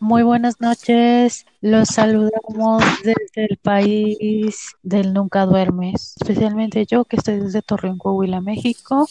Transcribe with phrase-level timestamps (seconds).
[0.00, 1.44] Muy buenas noches.
[1.60, 8.40] Los saludamos desde el país del Nunca Duermes, especialmente yo que estoy desde Torreón, Coahuila,
[8.40, 9.06] México.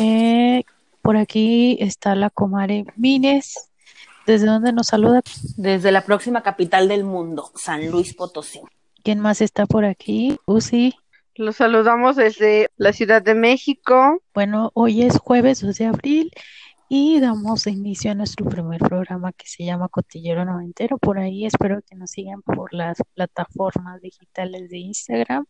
[0.00, 0.64] Eh,
[1.00, 3.70] por aquí está la Comare Mines.
[4.26, 5.22] ¿Desde dónde nos saluda?
[5.56, 8.60] Desde la próxima capital del mundo, San Luis Potosí.
[9.04, 10.40] ¿Quién más está por aquí?
[10.44, 10.96] Uzi.
[11.36, 14.20] Los saludamos desde la Ciudad de México.
[14.34, 16.32] Bueno, hoy es jueves 2 de abril
[16.88, 20.98] y damos inicio a nuestro primer programa que se llama Cotillero Noventero.
[20.98, 25.46] Por ahí espero que nos sigan por las plataformas digitales de Instagram,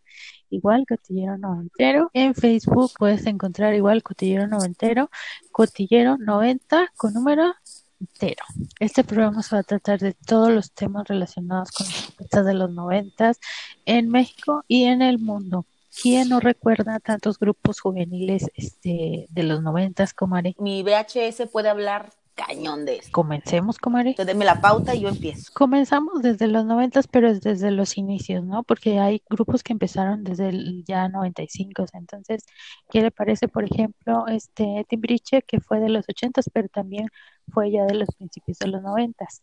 [0.50, 2.10] igual Cotillero Noventero.
[2.14, 5.10] En Facebook puedes encontrar igual Cotillero Noventero,
[5.52, 7.54] Cotillero 90 con número
[8.00, 8.44] entero.
[8.80, 12.54] Este programa se va a tratar de todos los temas relacionados con las fiestas de
[12.54, 13.38] los noventas
[13.84, 15.66] en México y en el mundo.
[16.00, 20.54] ¿Quién no recuerda tantos grupos juveniles este, de los noventas, Comare?
[20.58, 23.08] Mi VHS puede hablar cañón de eso.
[23.12, 24.10] Comencemos, Comare.
[24.10, 25.50] Entonces, deme la pauta y yo empiezo.
[25.54, 28.62] Comenzamos desde los noventas, pero es desde los inicios, ¿no?
[28.62, 31.86] Porque hay grupos que empezaron desde el ya 95.
[31.94, 32.44] Entonces,
[32.90, 37.08] ¿qué le parece, por ejemplo, este Timbriche, que fue de los ochentas, pero también
[37.48, 39.42] fue ya de los principios de los noventas?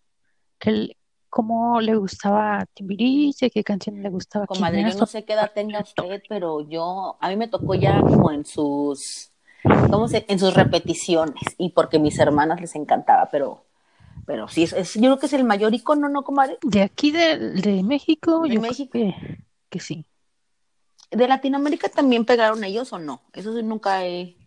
[0.59, 0.95] Que,
[1.33, 4.45] cómo le gustaba Timbiriche, qué canción le gustaba.
[4.45, 7.99] Comadre, yo no sé qué edad tenga usted, pero yo, a mí me tocó ya
[8.01, 9.31] como en sus,
[9.89, 10.25] ¿cómo se?
[10.27, 13.65] En sus repeticiones, y porque mis hermanas les encantaba, pero,
[14.27, 16.59] pero sí, es, yo creo que es el mayor icono, ¿no, comadre?
[16.61, 18.91] De aquí de, de México, de yo México.
[18.91, 19.37] Creo que,
[19.71, 20.05] que sí.
[21.09, 23.21] ¿De Latinoamérica también pegaron ellos o no?
[23.33, 24.37] Eso nunca he,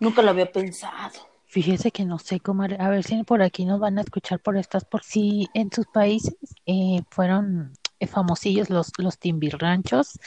[0.00, 1.20] nunca lo había pensado.
[1.48, 4.56] Fíjese que no sé cómo, a ver si por aquí nos van a escuchar por
[4.56, 10.18] estas, por si en sus países eh, fueron eh, famosillos los, los timbirranchos.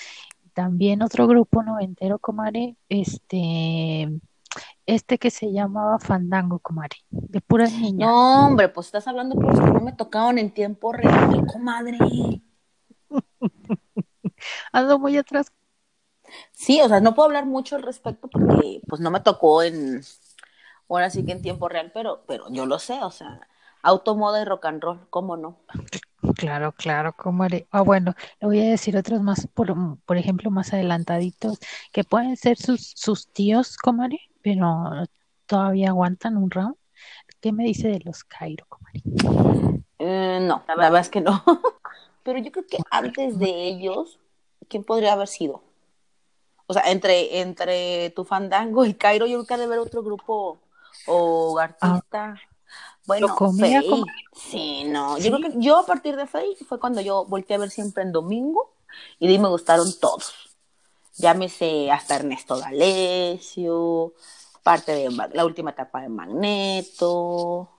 [0.54, 4.10] También otro grupo noventero, comare, este,
[4.86, 8.10] este que se llamaba Fandango, comare, de puras niñas.
[8.10, 11.98] No, hombre, pues estás hablando por los que no me tocaban en tiempo real, comadre.
[14.72, 15.52] Ando muy atrás.
[16.52, 20.02] Sí, o sea, no puedo hablar mucho al respecto porque pues no me tocó en
[20.90, 23.48] ahora sí que en tiempo real, pero, pero yo lo sé, o sea,
[23.82, 25.58] automoda y rock and roll, ¿cómo no?
[26.36, 27.68] Claro, claro, ¿cómo haré?
[27.72, 29.74] Ah, bueno, le voy a decir otros más, por,
[30.06, 31.60] por ejemplo, más adelantaditos,
[31.92, 35.06] que pueden ser sus, sus tíos, comadre, pero
[35.46, 36.76] todavía aguantan un round.
[37.42, 39.02] ¿Qué me dice de los Cairo, comadre?
[40.00, 41.44] Eh, no, la verdad es que no.
[42.24, 44.20] pero yo creo que antes de ellos,
[44.68, 45.64] ¿quién podría haber sido?
[46.68, 50.04] O sea, entre, entre tu fandango y Cairo, yo creo que ha de haber otro
[50.04, 50.60] grupo
[51.08, 52.36] o artista.
[52.36, 52.50] Ah,
[53.06, 53.82] bueno, Faye.
[54.36, 55.18] Sí, no.
[55.18, 55.24] ¿Sí?
[55.24, 58.04] Yo creo que yo a partir de Faye fue cuando yo volteé a ver siempre
[58.04, 58.74] en domingo
[59.18, 60.34] y de ahí me gustaron todos.
[61.16, 64.14] Llámese hasta Ernesto D'Alessio,
[64.64, 67.70] parte de la última etapa de Magneto,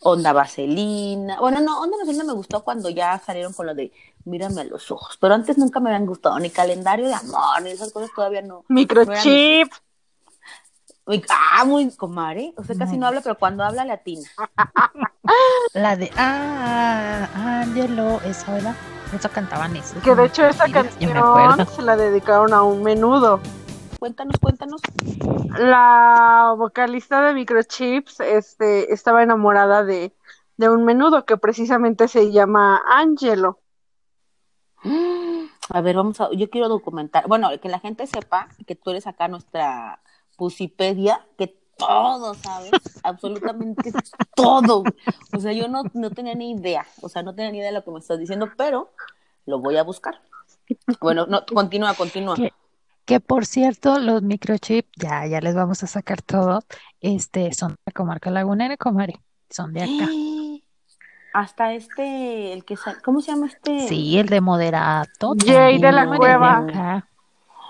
[0.00, 1.40] Onda Vaselina.
[1.40, 3.92] Bueno, no, Onda Vaselina me gustó cuando ya salieron con lo de
[4.24, 5.16] mírame a los ojos.
[5.20, 8.64] Pero antes nunca me habían gustado ni calendario de amor, ni esas cosas todavía no.
[8.68, 9.70] Microchip.
[9.72, 9.85] No
[11.30, 12.52] ah, muy comadre.
[12.56, 14.28] O sea, casi no habla, pero cuando habla latina.
[15.74, 17.28] La de Ah,
[17.62, 18.74] Angelo, eso era.
[19.14, 20.00] Eso cantaban eso.
[20.02, 23.40] Que de hecho esa canción se la dedicaron a un menudo.
[24.00, 24.80] Cuéntanos, cuéntanos.
[25.58, 30.12] La vocalista de Microchips este, estaba enamorada de,
[30.56, 33.60] de un menudo que precisamente se llama Angelo.
[35.68, 39.08] A ver, vamos a, yo quiero documentar, bueno, que la gente sepa que tú eres
[39.08, 39.98] acá nuestra
[40.36, 42.70] Pusipedia, que todo sabes,
[43.02, 43.92] absolutamente
[44.34, 44.84] todo.
[45.34, 47.74] O sea, yo no, no tenía ni idea, o sea, no tenía ni idea de
[47.74, 48.90] lo que me estás diciendo, pero
[49.44, 50.20] lo voy a buscar.
[51.00, 52.36] Bueno, no, continúa, continúa.
[52.36, 52.52] Que,
[53.04, 56.60] que por cierto, los microchips, ya, ya les vamos a sacar todo,
[57.00, 59.20] este, son de la comarca lagunera, comare,
[59.50, 60.08] son de acá.
[61.36, 63.86] hasta este, el que ¿cómo se llama este?
[63.88, 65.34] Sí, el de moderato.
[65.44, 66.62] Jay de la cueva.
[66.62, 67.02] De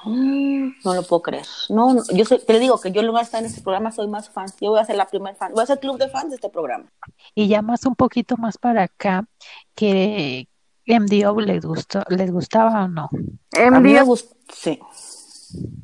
[0.06, 1.46] no lo puedo creer.
[1.68, 3.92] No, no yo sé, te digo que yo en lugar de estar en este programa
[3.92, 4.46] soy más fan.
[4.60, 5.52] Yo voy a ser la primer fan.
[5.52, 6.92] Voy a ser club de fans de este programa.
[7.34, 9.26] Y ya más un poquito más para acá,
[9.74, 10.48] que
[10.86, 13.08] MDO les gustó, les gustaba o no.
[13.56, 14.78] A mí me gustó, sí.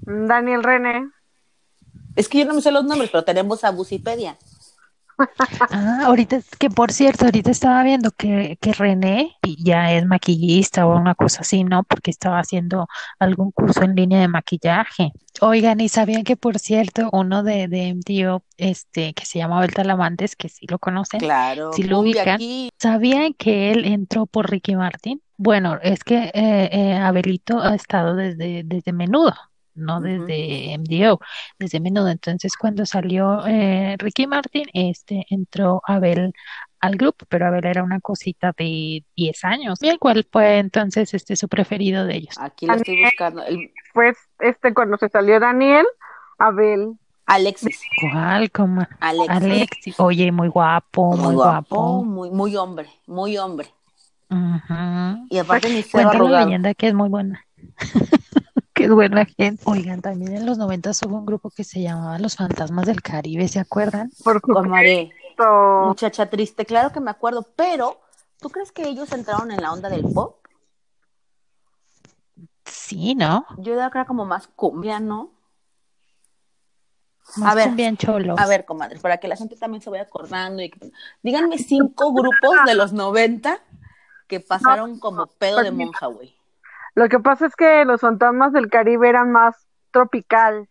[0.03, 1.11] Daniel René.
[2.15, 4.37] Es que yo no me sé los nombres, pero tenemos a Bucipedia.
[5.71, 10.97] Ah, ahorita, que por cierto, ahorita estaba viendo que, que René ya es maquillista o
[10.97, 11.85] una cosa así, ¿no?
[11.85, 12.89] Porque estaba haciendo
[13.19, 15.13] algún curso en línea de maquillaje.
[15.41, 19.73] Oigan, y sabían que por cierto, uno de, de MDO, este, que se llama El
[19.73, 22.71] Talamantes, que sí lo conocen, claro, si lo ubican, aquí.
[22.79, 25.23] ¿sabían que él entró por Ricky Martin?
[25.37, 29.35] Bueno, es que eh, eh, Abelito ha estado desde, desde menudo
[29.75, 31.21] no desde MDO,
[31.59, 32.09] desde menudo.
[32.09, 36.33] Entonces, cuando salió eh, Ricky Martin, este entró Abel
[36.81, 39.79] al grupo, pero Abel era una cosita de 10 años.
[39.83, 42.35] ¿Y cuál fue entonces este su preferido de ellos?
[42.39, 43.45] Aquí lo estoy buscando.
[43.45, 43.71] El...
[43.95, 45.87] Pues este cuando se salió Daniel,
[46.39, 46.95] Abel.
[47.25, 47.81] Alexis.
[48.01, 48.51] ¿Cuál?
[48.51, 48.87] ¿Cómo?
[49.01, 49.31] Alexis.
[49.31, 50.01] Alexis.
[50.01, 52.03] Oye, muy guapo, muy, guapo.
[52.03, 53.69] Muy, muy hombre, muy hombre.
[54.29, 55.27] Ujú.
[55.31, 55.85] Y aparte mi
[56.29, 57.45] leyenda que es muy buena.
[58.83, 59.63] Qué buena gente.
[59.67, 63.47] Oigan, también en los 90 hubo un grupo que se llamaba Los Fantasmas del Caribe,
[63.47, 64.11] ¿se acuerdan?
[64.25, 65.87] Por Comadre, supuesto.
[65.87, 68.01] muchacha triste, claro que me acuerdo, pero
[68.41, 70.45] ¿tú crees que ellos entraron en la onda del pop?
[72.65, 73.47] Sí, ¿no?
[73.59, 75.31] Yo era creo como más cumbia, ¿no?
[77.37, 78.37] Más A ver, bien cholos.
[78.37, 80.91] A ver, comadres, para que la gente también se vaya acordando y que-
[81.23, 83.61] díganme cinco grupos de los 90
[84.27, 86.42] que pasaron como pedo de monja, güey.
[86.95, 90.69] Lo que pasa es que los fantasmas del Caribe eran más tropical.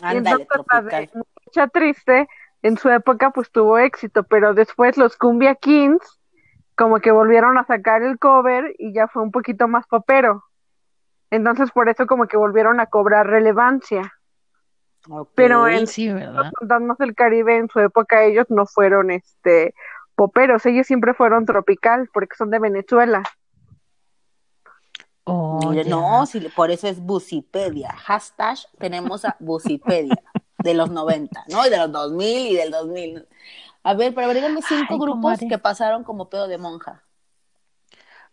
[0.00, 1.10] Y Ándale, tropical.
[1.46, 2.28] Mucha Triste,
[2.62, 6.20] en su época pues tuvo éxito, pero después los Cumbia Kings
[6.76, 10.44] como que volvieron a sacar el cover y ya fue un poquito más popero.
[11.30, 14.12] Entonces por eso como que volvieron a cobrar relevancia.
[15.34, 19.74] Pero en Sí, los fantasmas del Caribe en su época ellos no fueron este
[20.14, 23.22] poperos, ellos siempre fueron tropical porque son de Venezuela.
[25.24, 27.92] Oh, no, si, por eso es Bucipedia.
[27.92, 30.22] Hashtag tenemos a Bucipedia
[30.58, 31.66] de los 90, ¿no?
[31.66, 33.26] Y de los 2000 y del 2000.
[33.82, 37.02] A ver, pero díganme cinco Ay, grupos que pasaron como pedo de monja.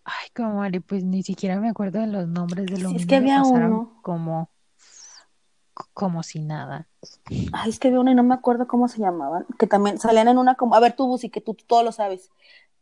[0.04, 3.18] Ay, comadre, pues ni siquiera me acuerdo de los nombres de los Sí, es que
[3.18, 4.00] había pasaron uno.
[4.02, 4.50] como
[5.94, 6.88] como si nada.
[7.54, 10.28] Ay, es que había una y no me acuerdo cómo se llamaban, que también salían
[10.28, 12.30] en una como, a ver tú Busi, que tú, tú todo lo sabes.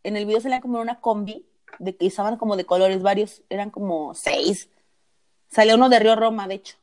[0.04, 1.46] En el video salían como en una combi,
[1.77, 4.69] de que estaban como de colores varios, eran como seis.
[5.50, 6.75] Salía uno de Río Roma, de hecho.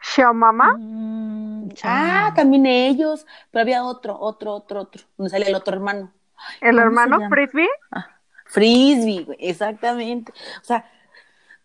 [0.00, 5.74] Xiaomama, Mm, Ah, también ellos, pero había otro, otro, otro, otro, donde salía el otro
[5.74, 6.12] hermano.
[6.60, 7.28] el ¿cómo se hermano?
[7.28, 8.08] Frisbee, Ah,
[8.46, 10.32] Frisbee, güey, exactamente.
[10.60, 10.90] O sea,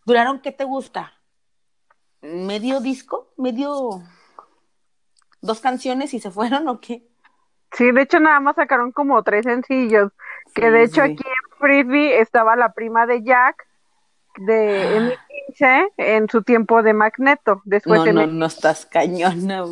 [0.05, 1.13] duraron, ¿qué te gusta?
[2.21, 3.31] ¿Medio disco?
[3.37, 4.01] ¿Medio
[5.41, 7.07] dos canciones y se fueron o qué?
[7.71, 10.11] Sí, de hecho nada más sacaron como tres sencillos,
[10.55, 13.67] que de hecho aquí en Frisbee estaba la prima de Jack
[14.37, 15.15] de
[15.59, 19.63] M15 en su tiempo de Magneto, después No, de no, no estás cañona.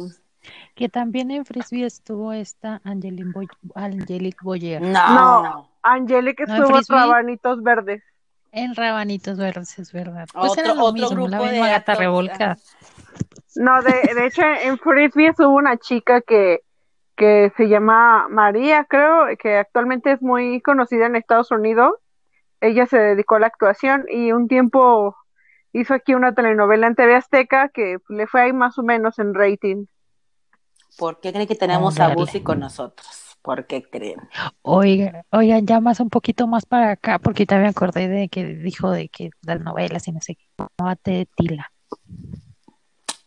[0.75, 4.81] Que también en Frisbee estuvo esta Angelique, Boy Angelique Boyer.
[4.81, 5.13] No.
[5.43, 5.69] No.
[5.81, 6.85] Angelique ¿No en estuvo en?
[6.87, 8.03] Rabanitos Verdes.
[8.51, 10.27] En Rabanitos Verdes, es verdad.
[10.33, 12.57] Pues Otro- era lo otro mismo, la grupo de gata revolcada.
[13.55, 16.61] No, de, de hecho en Frisbee hubo una chica que,
[17.23, 21.93] que se llama María, creo, que actualmente es muy conocida en Estados Unidos.
[22.59, 25.15] Ella se dedicó a la actuación y un tiempo
[25.71, 29.33] hizo aquí una telenovela en TV Azteca que le fue ahí más o menos en
[29.33, 29.85] rating.
[30.97, 32.13] ¿Por qué creen que tenemos a.
[32.13, 33.37] Busi con nosotros?
[33.41, 34.19] ¿Por qué creen?
[34.61, 38.43] Oiga, oigan, ya más un poquito más para acá, porque también me acordé de que
[38.43, 40.45] dijo de que las novelas y no sé qué.
[41.01, 41.71] Ted Tila.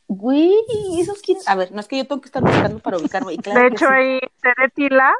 [0.08, 0.54] Güey,
[0.98, 1.38] ¿esos quién?
[1.46, 3.34] A ver, no es que yo tengo que estar buscando para ubicarme.
[3.34, 3.92] Y claro de que hecho sí.
[3.92, 5.12] ahí Tere Tila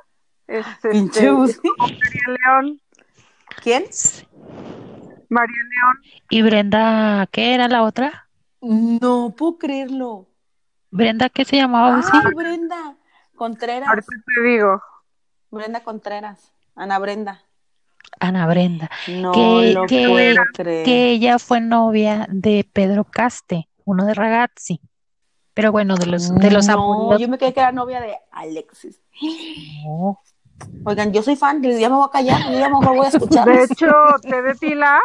[0.47, 1.53] es, Pinche este, Busi.
[1.53, 2.81] es como María León.
[3.63, 3.85] ¿Quién?
[5.29, 5.97] María León.
[6.31, 8.29] ¿Y Brenda, qué era la otra?
[8.61, 10.29] No puedo creerlo.
[10.91, 12.01] ¿Brenda qué se llamaba?
[12.13, 12.97] Ah, Brenda
[13.35, 13.89] Contreras.
[13.89, 14.81] Ahorita te digo.
[15.51, 16.53] Brenda Contreras.
[16.77, 17.43] Ana Brenda.
[18.21, 18.89] Ana Brenda.
[19.09, 20.85] No Que- lo que- creer.
[20.85, 24.81] Que ella fue novia de Pedro Caste, uno de Ragazzi.
[25.55, 29.01] Pero bueno, de los, de los no, yo me quedé que era novia de Alexis.
[29.87, 30.21] No.
[30.85, 33.47] Oigan, yo soy fan, ya me voy a callar, ya mejor voy a escuchar.
[33.49, 33.91] De hecho,
[34.21, 35.01] Tere Tila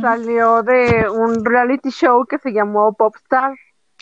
[0.00, 3.54] salió de un reality show que se llamó Popstar.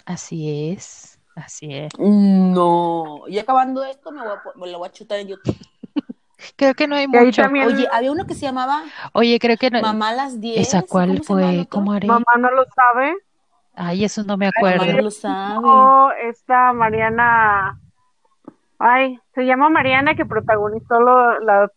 [0.06, 1.92] Así es, así es.
[1.98, 5.56] No, y acabando esto me, voy a, me lo voy a chutar en YouTube.
[6.56, 7.42] Creo que no hay ahí mucho.
[7.42, 8.82] también Oye, había uno que se llamaba
[9.12, 9.80] Oye, creo que no.
[9.80, 10.60] Mamá a las 10.
[10.60, 11.66] ¿Esa cuál ¿cómo se llama el fue?
[11.68, 12.06] ¿Cómo haré?
[12.06, 13.14] mamá no lo sabe.
[13.76, 14.84] Ay, eso no me acuerdo.
[14.86, 16.28] no lo sabe.
[16.28, 17.78] Esta Mariana.
[18.78, 21.70] Ay, se llama Mariana que protagonizó lo- las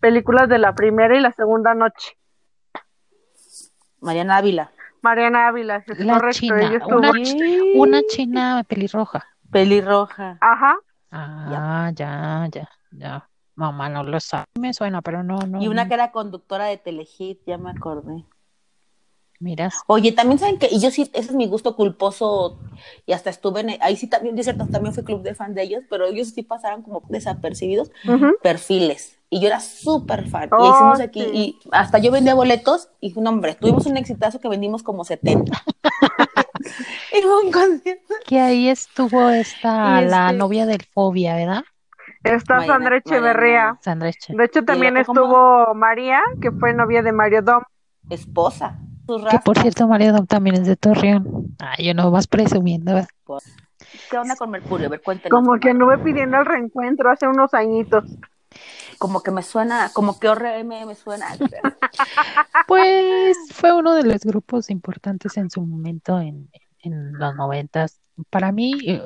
[0.00, 2.16] películas de la primera y la segunda noche.
[4.00, 4.70] Mariana Ávila.
[5.02, 6.38] Mariana Ávila, es La correcto.
[6.40, 9.26] china, ella estuvo- una, china pelirroja.
[9.50, 10.38] Pelirroja.
[10.40, 10.76] Ajá.
[11.10, 13.28] Ah, ya, ya, ya.
[13.54, 14.44] Mamá no lo sabe.
[14.58, 15.60] Me suena, pero no, no.
[15.62, 15.88] Y una no.
[15.88, 18.24] que era conductora de Telehit, ya me acordé.
[19.40, 19.74] Miras.
[19.86, 22.58] Oye, también saben que, y yo sí, ese es mi gusto culposo,
[23.06, 25.62] y hasta estuve en, ahí sí también, de cierto, también fui club de fan de
[25.62, 27.92] ellos, pero ellos sí pasaron como desapercibidos,
[28.42, 31.30] perfiles, y yo era súper fan, y hicimos aquí, sí.
[31.32, 35.52] y hasta yo vendía boletos, y no, hombre, tuvimos un exitazo que vendimos como 70.
[37.12, 38.14] y fue un concierto.
[38.26, 41.64] Que ahí estuvo esta, la novia del Fobia, ¿verdad?
[42.24, 43.78] Está Mariana- Sandra Echeverría.
[43.80, 44.34] Sandra Eche.
[44.36, 47.62] De hecho, también estuvo María, que fue novia de Mario Dom.
[48.10, 48.78] Esposa.
[49.30, 51.56] Que por cierto, Mario Dom también es de Torreón.
[51.58, 52.94] Ay, yo no vas presumiendo.
[52.94, 53.08] ¿verdad?
[54.10, 54.86] ¿Qué onda con Mercurio?
[54.86, 55.00] A ver.
[55.30, 58.04] Como que anduve pidiendo el reencuentro hace unos añitos.
[58.98, 61.26] Como que me suena, como que ORM me suena.
[62.66, 66.50] Pues fue uno de los grupos importantes en su momento en,
[66.80, 68.02] en los noventas.
[68.28, 69.00] Para mí, eh,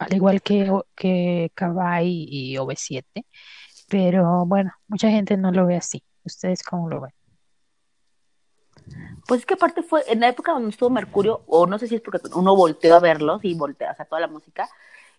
[0.00, 3.04] al igual que, que Kawai y OV7,
[3.88, 6.02] pero bueno, mucha gente no lo ve así.
[6.24, 7.12] ¿Ustedes cómo lo ven?
[9.26, 11.96] Pues es que aparte fue en la época donde estuvo Mercurio, o no sé si
[11.96, 14.68] es porque uno volteó a verlos y voltea, o sea, toda la música,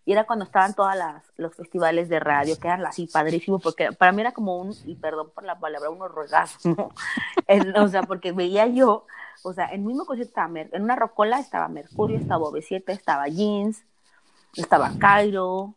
[0.06, 3.92] y era cuando estaban todas las los festivales de radio, que eran así padrísimo, porque
[3.92, 6.94] para mí era como un, y perdón por la palabra, un orgasmo,
[7.48, 9.06] El- o sea, porque veía yo,
[9.44, 12.94] o sea, en el mismo concierto estaba, Mer- en una rocola estaba Mercurio, estaba OV7,
[12.94, 13.84] estaba Jeans,
[14.56, 15.74] estaba Cairo,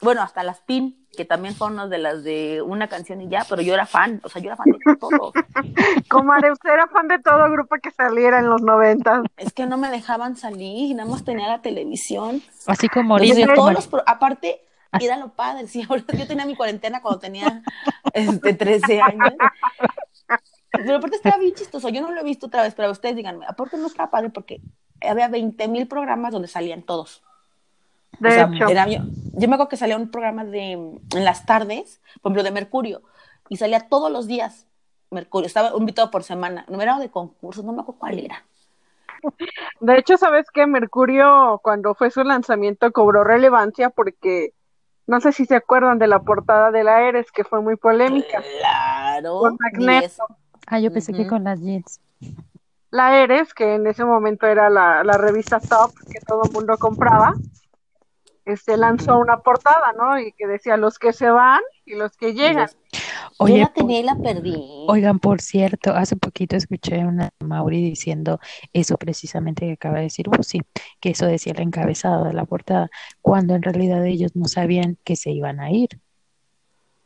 [0.00, 3.44] bueno, hasta las PIN, que también fueron unas de las de una canción y ya,
[3.48, 5.32] pero yo era fan, o sea, yo era fan de todo.
[6.08, 9.22] Comadre, usted era fan de todo grupo que saliera en los noventas.
[9.36, 12.42] Es que no me dejaban salir, nada más tenía la televisión.
[12.66, 16.16] Así como Entonces, ahorita, todos como- los pro- aparte, Así- era lo padre, sí, ahorita
[16.16, 17.62] yo tenía mi cuarentena cuando tenía
[18.14, 19.34] este, 13 años.
[20.72, 23.44] Pero aparte estaba bien chistoso, yo no lo he visto otra vez, pero ustedes díganme,
[23.46, 24.60] aparte no estaba padre porque
[25.02, 27.22] había 20 mil programas donde salían todos.
[28.18, 29.00] De O sea, hecho, era- yo,
[29.34, 33.02] yo me acuerdo que salía un programa de en las tardes, por ejemplo, de Mercurio,
[33.48, 34.66] y salía todos los días
[35.10, 38.44] Mercurio, estaba un invitado por semana, no era de concursos, no me acuerdo cuál era.
[39.80, 40.66] de hecho, ¿sabes qué?
[40.66, 44.52] Mercurio, cuando fue su lanzamiento, cobró relevancia porque
[45.08, 48.42] no sé si se acuerdan de la portada de la Eres, que fue muy polémica.
[48.60, 49.38] Claro.
[49.40, 50.26] Con Magneto.
[50.68, 51.30] Ah, yo pensé que Ujú.
[51.30, 52.00] con las jeans.
[52.92, 56.76] La Eres, que en ese momento era la, la revista top que todo el mundo
[56.78, 57.34] compraba,
[58.44, 60.18] este lanzó una portada, ¿no?
[60.18, 62.68] Y que decía los que se van y los que llegan.
[63.38, 64.56] Oye, yo la tenía y la perdí.
[64.88, 68.38] Oigan, por cierto, hace poquito escuché a una Mauri diciendo
[68.72, 70.60] eso precisamente que acaba de decir sí,
[71.00, 72.90] que eso decía el encabezado de la portada,
[73.22, 76.00] cuando en realidad ellos no sabían que se iban a ir.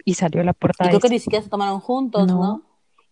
[0.04, 2.34] Y salió la y portada creo que y- ni siquiera se tomaron juntos, ¿no?
[2.34, 2.62] No.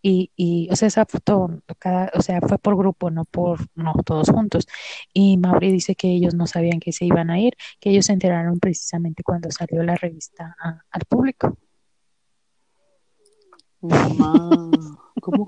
[0.03, 3.95] Y, y, o sea, esa foto, cada, o sea, fue por grupo, no por, no
[4.05, 4.67] todos juntos.
[5.15, 8.13] Y Mauri dice que ellos no sabían que se iban a ir, que ellos se
[8.13, 11.57] enteraron precisamente cuando salió la revista a- al público.
[13.81, 15.47] Mamá, ¿cómo?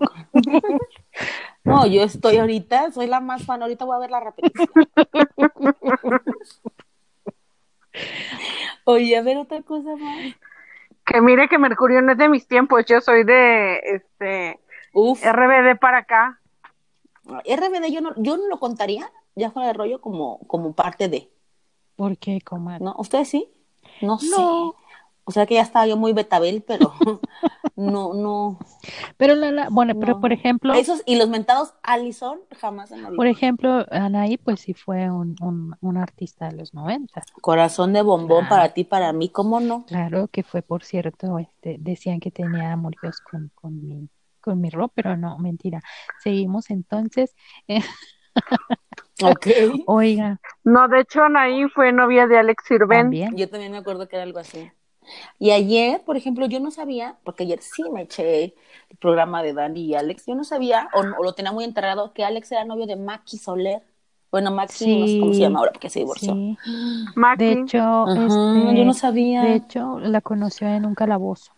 [1.64, 4.68] No, yo estoy ahorita, soy la más fan, ahorita voy a ver la repetición.
[8.84, 10.34] Oye, a ver otra cosa más.
[11.04, 14.61] Que mire que Mercurio no es de mis tiempos, yo soy de este
[14.92, 16.40] Uf, RBD para acá.
[17.26, 21.30] RBD yo no, yo no lo contaría, ya fuera de rollo, como, como parte de,
[21.96, 22.84] ¿Por qué, comadre?
[22.84, 22.94] ¿no?
[22.99, 23.49] ¿Ustedes sí?
[24.00, 24.26] No, sé.
[25.26, 26.93] O sea que ya estaba yo muy betabel, pero
[27.76, 28.59] no, no.
[29.16, 33.09] Pero la, la- bueno, pero por ejemplo, Esos y los mentados Allison jamás en la
[33.09, 33.16] vida.
[33.16, 37.23] por ejemplo, Anaí, pues sí fue un, un, un artista de los 90.
[37.40, 38.49] Corazón de bombón Ah.
[38.50, 39.87] para ti, para mí, ¿cómo no?
[39.87, 44.09] Claro que fue, por cierto, este, decían que tenía amoríos con, con mi,
[44.40, 45.81] con mi Ro, pero no, mentira.
[46.23, 47.35] Seguimos entonces.
[47.69, 47.81] Eh,
[49.23, 49.47] Ok.
[49.87, 52.88] oiga, No, de hecho Anaí fue novia de Alex Sirven.
[53.02, 53.37] también.
[53.37, 54.71] Yo también me acuerdo que era algo así.
[55.38, 58.44] Y ayer, por ejemplo, yo no sabía, porque ayer sí me eché
[58.90, 61.64] el programa de Dani y Alex, yo no sabía, o, no- o lo tenía muy
[61.64, 63.82] enterrado, que Alex era novio de Maki Soler.
[64.30, 66.34] Bueno, Maki, no sé cómo se llama ahora, porque se divorció.
[66.34, 66.58] Sí.
[67.14, 67.44] Maki.
[67.44, 69.42] De hecho, este, yo no sabía.
[69.42, 71.52] de hecho, la conoció en un calabozo.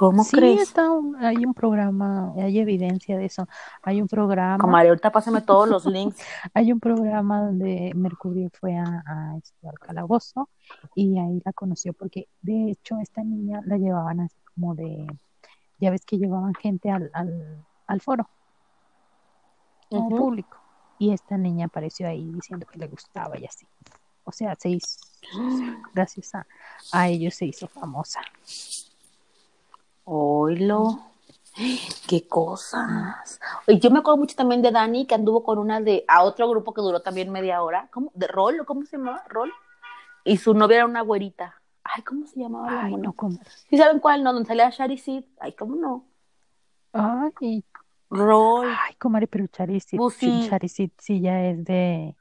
[0.00, 0.62] ¿Cómo Sí, crees?
[0.62, 3.46] está un- hay un programa, hay evidencia de eso.
[3.82, 6.16] Hay un programa, Comadre, ahorita pásame todos los links.
[6.54, 10.48] hay un programa donde Mercurio fue a, a, al calabozo
[10.94, 15.06] y ahí la conoció porque de hecho esta niña la llevaban así como de,
[15.78, 18.26] ya ves que llevaban gente al, al, al foro,
[19.90, 20.16] Ujú.
[20.16, 20.56] público.
[20.98, 23.66] Y esta niña apareció ahí diciendo que le gustaba y así.
[24.24, 24.98] O sea, se hizo,
[25.94, 26.46] gracias a,
[26.90, 28.20] a ellos se hizo famosa.
[30.12, 30.98] Oilo.
[32.08, 33.38] Qué cosas.
[33.68, 36.48] Y yo me acuerdo mucho también de Dani, que anduvo con una de, a otro
[36.48, 37.88] grupo que duró también media hora.
[37.92, 38.10] ¿Cómo?
[38.14, 38.58] ¿De Rol?
[38.60, 39.22] ¿o ¿Cómo se llamaba?
[39.28, 39.52] ¿Rol?
[40.24, 41.54] Y su novia era una güerita.
[41.84, 43.14] Ay, ¿cómo se llamaba la Ay, mona?
[43.20, 43.30] no,
[43.68, 44.24] ¿Sí saben cuál?
[44.24, 45.24] No, donde salía Shari Sid.
[45.38, 46.04] Ay, ¿cómo no?
[46.92, 47.64] ay,
[48.10, 48.66] Rol.
[48.66, 50.50] Ay, comadre, pero Charizit, Pues sí,
[50.98, 51.20] sí.
[51.20, 52.16] Ya es de,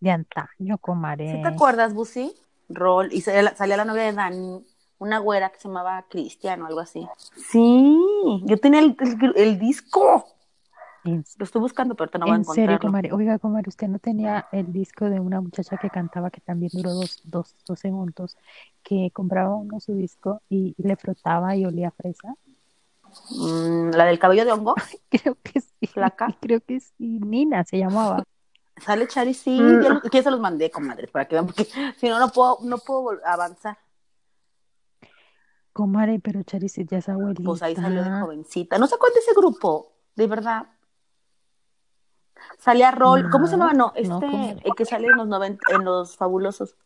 [0.00, 1.30] de antaño, comadre.
[1.36, 2.34] ¿Sí te acuerdas, Busi?
[2.68, 3.12] Rol.
[3.12, 4.64] Y salía salía la novia de Dani,
[5.00, 7.08] una güera que se llamaba Cristian o algo así.
[7.34, 7.96] Sí,
[8.44, 10.26] yo tenía el, el- el disco.
[11.02, 13.10] Lo estoy buscando, pero no voy a En serio, comadre.
[13.12, 16.92] Oiga, comadre, ¿usted no tenía el disco de una muchacha que cantaba que también duró
[16.92, 18.36] dos, dos, dos segundos,
[18.82, 22.34] que compraba uno su disco y le frotaba y olía a fresa?
[23.30, 24.74] Mm, la del cabello de hongo,
[25.08, 25.86] Creo que sí.
[25.86, 26.26] flaca.
[26.42, 27.18] Creo que sí.
[27.20, 28.22] Nina se llamaba.
[28.76, 30.00] Sale Chari, sí, Mm.
[30.10, 31.64] que ya se los mandé, comadre, para que vean, porque
[31.96, 33.78] si no, no puedo, no puedo avanzar.
[35.80, 37.42] Comadre, pero Charis ya es abuelita.
[37.42, 38.76] Pues ahí salió de jovencita.
[38.76, 40.66] No sé cuál de ese grupo, de verdad.
[42.58, 43.94] Salía Rol, ¿cómo se No, llamaba?
[44.02, 46.76] No, no, este, el que sale en los 90, en los fabulosos.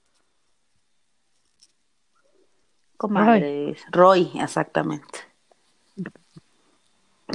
[2.97, 3.85] Comadres.
[3.91, 5.19] Roy, exactamente.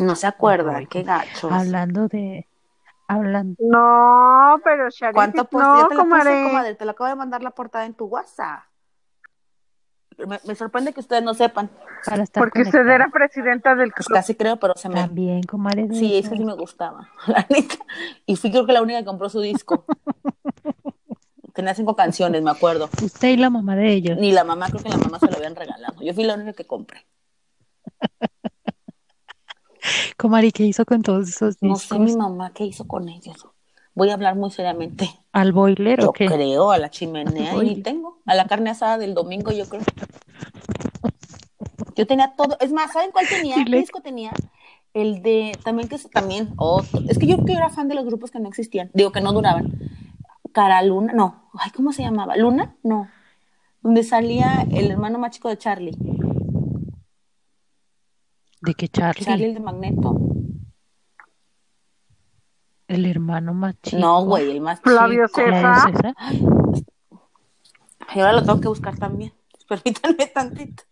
[0.01, 1.51] No se acuerda, Roy, qué gachos.
[1.51, 2.47] Hablando de.
[3.09, 3.57] Hablando.
[3.59, 6.43] No, pero Charity, ¿Cuánto no, ya te la puse, comadre.
[6.43, 8.63] comadre, te lo acabo de mandar la portada en tu WhatsApp.
[10.27, 11.69] Me, me sorprende que ustedes no sepan.
[12.05, 14.15] Para estar Porque usted era presidenta del Pues club.
[14.17, 14.95] casi creo, pero se me.
[14.95, 15.87] También, comadre.
[15.93, 16.31] Sí, eso.
[16.35, 17.75] sí me gustaba, la neta.
[18.25, 19.85] Y fui creo que la única que compró su disco.
[21.53, 22.89] Tenía cinco canciones, me acuerdo.
[23.03, 24.17] Usted y la mamá de ellos.
[24.17, 25.95] Ni la mamá, creo que la mamá se lo habían regalado.
[26.01, 27.05] Yo fui la única que compré.
[30.17, 31.83] Comadre, ¿qué hizo con todos esos No discos?
[31.97, 33.45] sé mi mamá qué hizo con ellos.
[33.95, 35.09] Voy a hablar muy seriamente.
[35.31, 36.25] ¿Al boiler Yo o qué?
[36.27, 38.19] creo, a la chimenea y tengo.
[38.25, 39.81] A la carne asada del domingo, yo creo.
[41.95, 42.57] Yo tenía todo.
[42.59, 43.55] Es más, ¿saben cuál tenía?
[43.65, 44.31] ¿Qué disco tenía?
[44.93, 47.01] El de, también que es, también, otro.
[47.09, 48.89] Es que yo que era fan de los grupos que no existían.
[48.93, 49.73] Digo, que no duraban.
[50.53, 51.49] Cara Luna, no.
[51.53, 52.35] Ay, ¿cómo se llamaba?
[52.37, 52.75] ¿Luna?
[52.83, 53.07] No.
[53.81, 55.97] Donde salía el hermano más chico de Charlie.
[58.61, 59.25] ¿De qué Charlie?
[59.25, 60.28] Charlie el de Magneto.
[62.89, 64.01] El hermano más chico.
[64.01, 65.41] No, güey, el más Flavio chico.
[65.41, 65.91] César.
[65.91, 66.15] César.
[68.15, 69.31] Y ahora lo tengo que buscar también.
[69.69, 70.83] Permítanme tantito.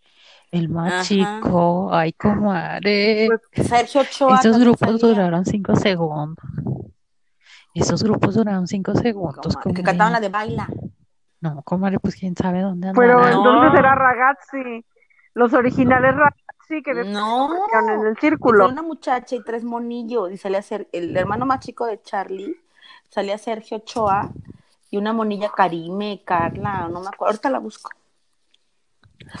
[0.52, 1.02] El más Ajá.
[1.02, 1.92] chico.
[1.92, 3.28] Ay, comadre.
[3.52, 4.38] Sergio Ochoa.
[4.38, 6.44] Esos grupos duraron cinco segundos.
[7.74, 9.56] Esos grupos duraron cinco segundos.
[9.56, 10.68] Comadre, que cantaban la de Baila.
[11.40, 13.42] No, comadre, pues quién sabe dónde Pero andarán.
[13.42, 13.54] No.
[13.54, 14.84] entonces era Ragazzi.
[15.34, 17.48] Los originales Ragazzi que después No.
[17.48, 18.68] pusieron en el Era círculo.
[18.68, 20.30] una muchacha y tres monillos.
[20.30, 22.54] Y salía ser el hermano más chico de Charlie.
[23.08, 24.30] Salía Sergio Ochoa.
[24.90, 26.88] Y una monilla Karime, Carla.
[26.88, 27.26] No me acuerdo.
[27.32, 27.90] Ahorita la busco.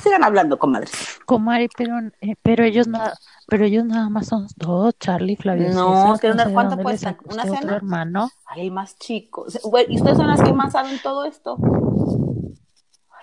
[0.02, 0.88] Sigan hablando, comadre.
[1.24, 3.14] Comadre, pero, eh, pero ellos nada,
[3.46, 6.96] pero ellos nada más son dos, Charlie, Flavio No, César, que una- sé de ¿cuánto
[6.98, 7.76] sacó ¿Una usted otro cena?
[7.76, 8.30] hermano.
[8.46, 9.46] Ay, el más chico.
[9.88, 11.56] ¿Y ustedes son las que más saben todo esto?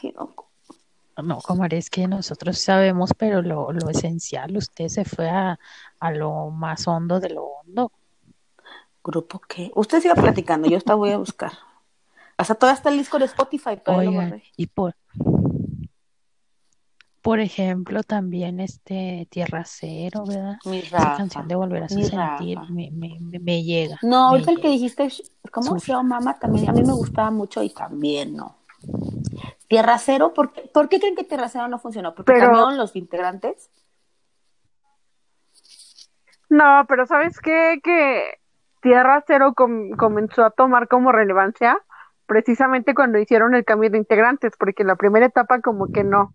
[0.01, 0.33] Ay, no.
[1.23, 5.57] No, comadre, es que nosotros sabemos, pero lo, lo esencial, usted se fue a,
[5.99, 7.91] a lo más hondo de lo hondo.
[9.03, 9.71] ¿Grupo qué?
[9.75, 10.67] Usted siga platicando.
[10.67, 11.51] Yo esta voy a buscar.
[12.37, 14.95] Hasta todavía está el disco de Spotify, pero Oigan, y por,
[17.25, 20.57] por ejemplo, también este Tierra Cero, ¿verdad?
[20.65, 23.97] Mi Esa canción de Volver a mi sentir me, me, me, llega.
[24.03, 25.07] No, me ahorita el que dijiste,
[25.51, 26.37] ¿cómo se llama, mamá?
[26.37, 28.57] También a mí me gustaba mucho y también no.
[29.67, 32.13] Tierra Cero, ¿por qué, ¿por qué creen que Tierra Cero no funcionó?
[32.13, 33.69] ¿Porque Pero- cambiaron los integrantes?
[36.49, 37.79] No, pero ¿sabes qué?
[37.83, 38.35] Que
[38.81, 41.79] Tierra Cero com- comenzó a tomar como relevancia
[42.27, 46.33] precisamente cuando hicieron el cambio de integrantes, porque la primera etapa como que no.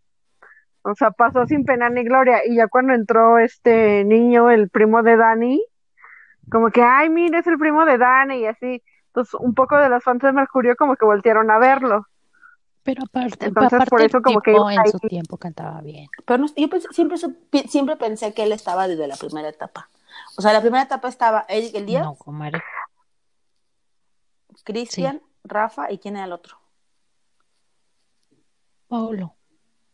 [0.83, 2.41] O sea, pasó sin pena ni gloria.
[2.47, 5.65] Y ya cuando entró este niño, el primo de Dani,
[6.51, 8.83] como que, ay, mira, es el primo de Dani y así.
[9.09, 12.07] Entonces, un poco de las fans de Mercurio como que voltearon a verlo.
[12.83, 15.81] Pero aparte, Entonces, aparte por el eso como que tipo iba en su tiempo cantaba
[15.83, 16.09] bien.
[16.25, 17.19] Pero no- yo pensé- siempre,
[17.69, 19.91] siempre pensé que él estaba desde la primera etapa.
[20.37, 22.63] O sea, la primera etapa estaba Eric Elías, No, comadre.
[24.65, 26.59] Cristian, Rafa y ¿quién era el otro?
[28.89, 29.35] Paulo.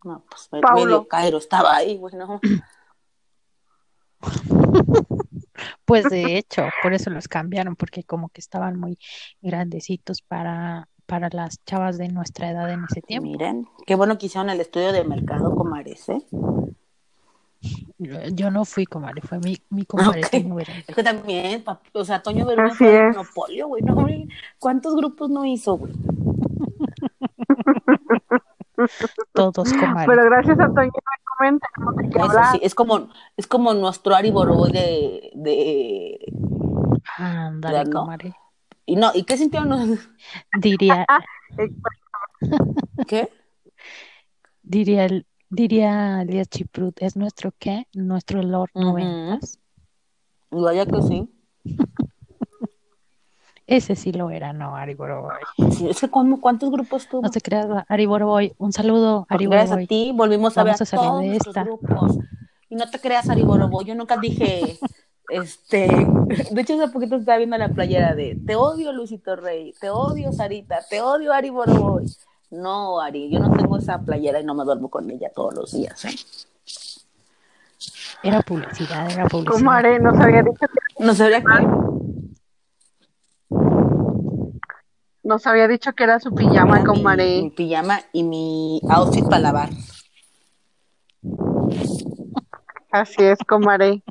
[0.05, 0.85] No, pues me- Paulo.
[0.85, 2.41] medio Cairo estaba ahí, güey, no.
[5.85, 8.99] Pues de hecho, por eso los cambiaron, porque como que estaban muy
[9.41, 13.31] grandecitos para, para las chavas de nuestra edad en ese tiempo.
[13.31, 16.23] Miren, qué bueno que hicieron el estudio de mercado, comares, ¿eh?
[17.99, 20.31] Yo, yo no fui, comadre, fue mi, mi compadre Ok.
[20.31, 20.77] Toño Verón.
[20.87, 24.29] Es que también, o sea, Toño Verón Así fue monopolio, güey, no, güey.
[24.59, 25.93] ¿Cuántos grupos no hizo, güey?
[29.33, 30.07] Todos, comadre.
[30.07, 30.91] Pero gracias a Toño
[32.11, 32.53] Eso hablar.
[32.53, 36.33] sí, es como, es como nuestro Ari Boroboy de, de,
[37.17, 38.01] Ándale, no.
[38.01, 38.35] comadre.
[38.87, 39.69] Y no, ¿y qué sintieron?
[39.69, 40.09] los-
[40.61, 41.05] Diría,
[43.07, 43.31] ¿Qué?
[44.63, 47.87] diría, el- diría Elías Chiprut, ¿es nuestro qué?
[47.95, 48.85] Nuestro Lord Ujú.
[48.85, 49.59] noventas.
[50.51, 51.29] Y vaya que sí.
[53.67, 55.35] Ese sí lo era, no, Ari Boroboy.
[55.73, 57.23] Sí, es que ¿cómo- ¿cuántos grupos tuvo?
[57.23, 58.55] No te creas, Ari Boroboy.
[58.59, 59.87] Un saludo, Ari Gracias a Boroboy.
[59.89, 61.65] ti volvimos a ver Vamos a a salir todos de esta.
[61.65, 62.19] grupos.
[62.69, 64.79] Y no te creas, Ari Boroboy, yo nunca dije
[65.29, 65.89] Este,
[66.51, 70.33] de hecho hace poquito estaba viendo la playera de Te odio Lucito Rey, te odio
[70.33, 72.05] Sarita, te odio Ari Boroboy.
[72.51, 75.73] No, Ari, yo no tengo esa playera y no me duermo con ella todos los
[75.73, 76.15] días, ¿eh?
[78.23, 79.59] Era publicidad, era publicidad.
[79.59, 81.67] Comadre, no sabía dicho que, No sabría qué.
[85.23, 87.53] nos había dicho que era su pijama, Era mi, mi comadre.
[87.57, 89.71] pijama y mi outfit para lavar.
[92.93, 94.03] Así es, comadre.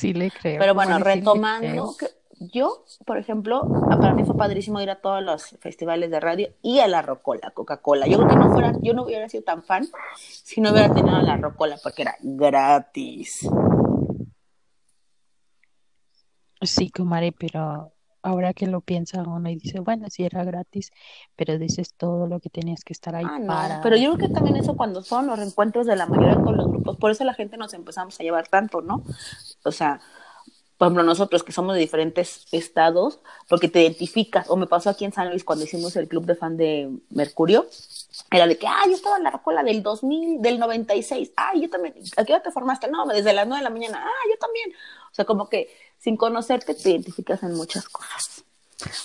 [0.00, 0.58] Sí le creo.
[0.58, 2.06] Pero bueno, sí retomando, que
[2.40, 3.68] yo, por ejemplo,
[4.00, 7.50] para mí fue padrísimo ir a todos los festivales de radio y a la Rocola,
[7.50, 8.06] Coca-Cola.
[8.06, 9.86] Yo creo que no fuera, yo no hubiera sido tan fan
[10.16, 13.46] si no hubiera tenido la Rocola porque era gratis.
[16.62, 20.92] Sí, comadre, pero ahora que lo piensa uno y dice, bueno, sí era gratis,
[21.36, 23.80] pero dices todo lo que tenías que estar ahí Ah, no, para.
[23.82, 26.66] pero yo creo que también eso cuando son los reencuentros de la mayoría con los
[26.68, 29.02] grupos, por eso la gente nos empezamos a llevar tanto, ¿no?
[29.64, 30.00] O sea,
[30.76, 35.04] por ejemplo, nosotros que somos de diferentes estados, porque te identificas, o me pasó aquí
[35.04, 37.66] en San Luis cuando hicimos el club de fan de Mercurio,
[38.30, 41.68] era de que, ah, yo estaba en la Rocola del 2000, del 96, ah, yo
[41.68, 42.88] también, ¿a qué hora te formaste?
[42.90, 44.70] No, desde las 9 de la mañana, ah, yo también.
[45.10, 45.68] O sea, como que
[46.00, 48.44] sin conocerte te identificas en muchas cosas.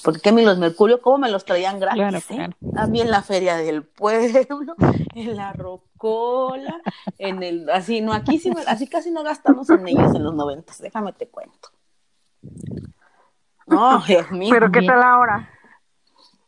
[0.03, 1.99] Porque mí los Mercurio, ¿cómo me los traían gratis?
[1.99, 2.23] Claro, eh?
[2.27, 2.53] claro.
[2.77, 4.75] A mí en la feria del pueblo,
[5.15, 6.81] en la rocola,
[7.17, 10.79] en el, así, no, aquí sí, así casi no gastamos en ellos en los noventas,
[10.79, 11.69] déjame te cuento.
[13.67, 15.49] No, Dios mío, Pero ¿qué tal ahora?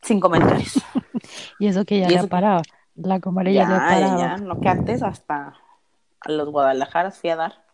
[0.01, 0.81] sin comentarios.
[1.59, 2.61] Y eso que ya le eso- paraba.
[2.95, 5.53] La comadre ya, Ya, le ya, no que antes hasta
[6.21, 7.66] a los Guadalajaras fui a dar.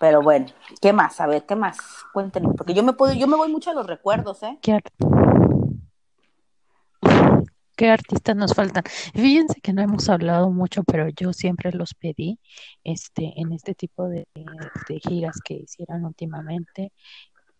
[0.00, 0.46] Pero bueno,
[0.80, 1.20] ¿qué más?
[1.20, 1.76] A ver, ¿qué más?
[2.12, 4.58] Cuéntenme, porque yo me puedo, yo me voy mucho a los recuerdos, ¿eh?
[4.62, 4.82] ¿Qué, ar-
[7.76, 8.84] qué artistas nos faltan?
[9.14, 12.38] Fíjense que no hemos hablado mucho, pero yo siempre los pedí
[12.84, 16.92] este, en este tipo de, de giras que hicieron últimamente.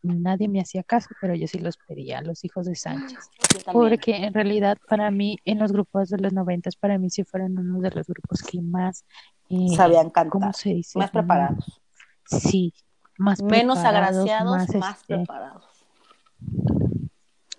[0.02, 3.30] Nadie me hacía caso, pero yo sí los pedía, los hijos de Sánchez.
[3.64, 3.72] También.
[3.72, 7.58] Porque en realidad para mí, en los grupos de los noventas, para mí sí fueron
[7.58, 9.04] uno de los grupos que más,
[9.50, 10.98] eh, Sabían cantar, ¿cómo se dice?
[10.98, 11.80] más preparados,
[12.28, 12.74] Sí,
[13.16, 15.64] más menos agraciados, más, más este, preparados.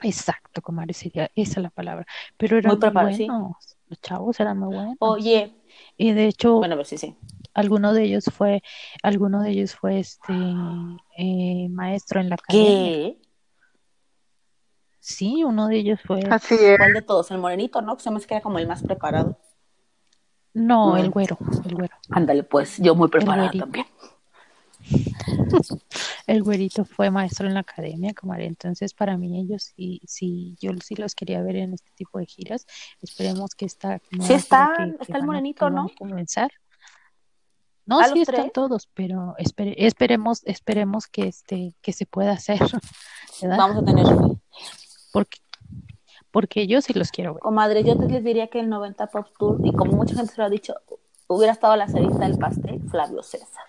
[0.01, 2.05] Exacto, comadre, sería esa la palabra.
[2.37, 3.25] Pero eran Muy muy preparados, sí.
[3.27, 4.95] buenos, los chavos eran muy buenos.
[4.99, 5.53] Oye,
[5.97, 7.15] Y de hecho, bueno, a ver si sí.
[7.53, 8.63] alguno de ellos fue,
[9.03, 10.33] alguno de ellos fue este
[11.17, 12.69] eh, maestro en la academia.
[12.91, 13.21] ¿Qué?
[15.01, 16.77] Sí, uno de ellos fue, Así es.
[16.77, 17.31] ¿Cuál de todos?
[17.31, 17.97] El morenito, ¿no?
[17.97, 19.37] Que se me hace que era como el más preparado.
[20.53, 21.11] no, el Mm.
[21.11, 21.95] güero, el güero.
[22.09, 23.85] Ándale, pues, yo muy preparada también.
[26.27, 28.45] El güerito fue maestro en la academia, comadre.
[28.45, 32.25] Entonces, para mí ellos sí, sí, yo sí los quería ver en este tipo de
[32.25, 32.65] giras.
[33.01, 35.89] Esperemos que esta gira está- que- está que el morenito, a ¿no?
[35.97, 36.51] comenzar.
[37.85, 38.53] No, ¿A sí están tres?
[38.53, 42.59] todos, pero espere- esperemos, esperemos que este, que se pueda hacer,
[43.41, 43.57] ¿verdad?
[43.57, 44.37] Vamos a tener fe.
[45.11, 45.39] Porque,
[46.29, 47.41] porque yo sí los quiero ver.
[47.41, 50.39] Comadre, yo te les diría que el 90 Pop Tour, y como mucha gente se
[50.39, 50.75] lo ha dicho,
[51.27, 53.63] hubiera estado la cerita del pastel, Flavio César.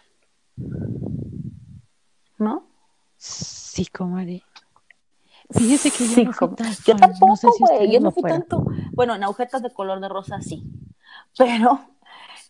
[2.41, 2.65] ¿No?
[3.19, 4.43] Sí, comadre.
[5.51, 8.11] Fíjese que yo Sí, no fui tan Yo fan, no sé tampoco, si Yo no
[8.13, 8.41] fui fueron.
[8.41, 8.65] tanto.
[8.93, 10.65] Bueno, en agujetas de color de rosa sí.
[11.37, 11.81] Pero,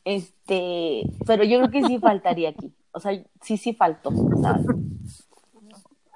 [0.04, 2.72] este, pero yo creo que sí faltaría aquí.
[2.92, 4.10] O sea, sí, sí faltó.
[4.40, 4.64] ¿sabes?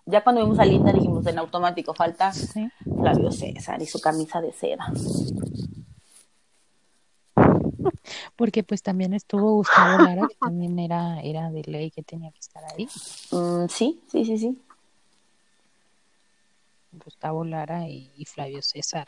[0.07, 2.33] Ya cuando vimos a Linda dijimos en automático, falta.
[2.85, 4.93] Flavio César y su camisa de seda.
[8.37, 12.41] Porque pues también estuvo Gustavo Lara, que también era, era de ley que tenía que
[12.41, 12.87] estar ahí.
[13.31, 14.59] Mm, sí, sí, sí, sí.
[16.93, 19.07] Gustavo Lara y, y Flavio César.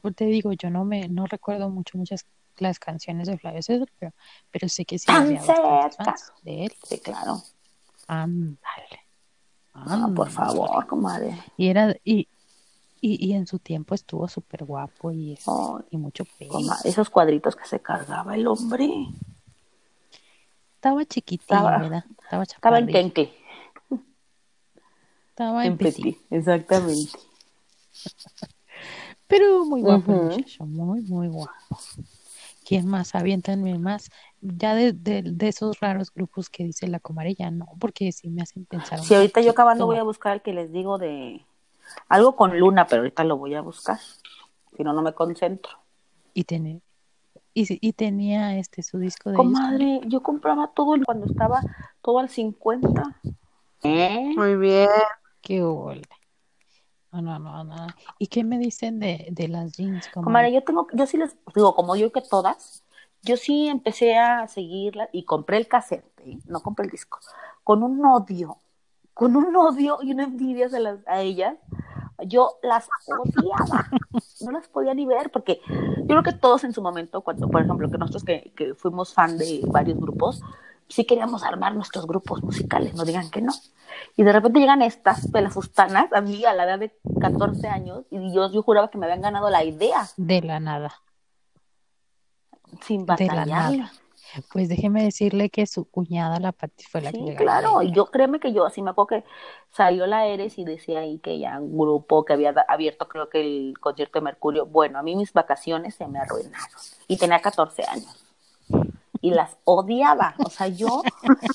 [0.00, 2.26] Pues te digo, yo no me no recuerdo mucho muchas
[2.58, 4.12] las canciones de Flavio César, pero,
[4.50, 6.72] pero sé que sí había fans de él.
[6.84, 7.42] Sí, claro.
[8.06, 9.06] Ándale.
[9.74, 11.38] Ah, por favor, comadre.
[11.56, 12.28] Y era y,
[13.06, 15.38] y, y en su tiempo estuvo súper guapo y,
[15.92, 16.24] mucho.
[16.48, 18.88] Comadre, esos cuadritos que se cargaba el hombre.
[20.74, 22.04] Estaba chiquitín, Estaba- ¿verdad?
[22.22, 22.86] Estaba Estaba en.
[22.88, 23.32] Kenke.
[25.30, 26.16] Estaba en En petit.
[26.30, 27.10] Exactamente.
[29.28, 31.52] Pero muy guapo el muchacho, muy, muy guapo.
[32.64, 33.14] ¿Quién más?
[33.14, 34.10] Aviéntanme más.
[34.40, 38.42] Ya de, de, de esos raros grupos que dice la comarilla, no, porque sí me
[38.42, 38.98] hacen pensar.
[39.00, 41.44] Si ahorita yo acabando voy a buscar el que les digo de
[42.08, 43.98] algo con luna, pero ahorita lo voy a buscar.
[44.76, 45.72] Si no, no me concentro.
[46.34, 46.80] Y, tener,
[47.54, 49.36] y, y tenía este su disco de.
[49.36, 51.60] Comadre, yo compraba todo cuando estaba
[52.02, 53.20] todo al 50.
[53.82, 54.32] ¿Eh?
[54.36, 54.88] Muy bien.
[55.40, 56.02] Qué bola.
[57.12, 57.86] No, no, no, no.
[58.18, 60.08] ¿Y qué me dicen de, de las jeans?
[60.08, 62.84] Comadre, yo tengo, yo sí les digo, como yo que todas,
[63.22, 66.38] yo sí empecé a seguirla y compré el cassette, ¿eh?
[66.46, 67.18] no compré el disco,
[67.64, 68.58] con un odio,
[69.16, 71.56] con un odio y una envidia a, las, a ellas.
[72.26, 73.88] Yo las odiaba,
[74.42, 77.62] no las podía ni ver, porque yo creo que todos en su momento, cuando, por
[77.62, 80.42] ejemplo, que nosotros que, que fuimos fan de varios grupos,
[80.88, 83.54] sí queríamos armar nuestros grupos musicales, no digan que no.
[84.16, 88.34] Y de repente llegan estas pelafustanas a mí a la edad de 14 años y
[88.34, 90.06] yo, yo juraba que me habían ganado la idea.
[90.18, 90.92] De la nada.
[92.82, 93.90] Sin batallar.
[94.52, 97.92] Pues déjeme decirle que su cuñada, la Pati, fue la sí, que le claro, y
[97.92, 99.24] yo créeme que yo así me acuerdo que
[99.70, 103.40] salió la Eres y decía ahí que ya un grupo que había abierto creo que
[103.40, 104.66] el concierto de Mercurio.
[104.66, 106.68] Bueno, a mí mis vacaciones se me arruinaron
[107.08, 108.26] y tenía 14 años
[109.20, 110.34] y las odiaba.
[110.44, 111.02] O sea, yo,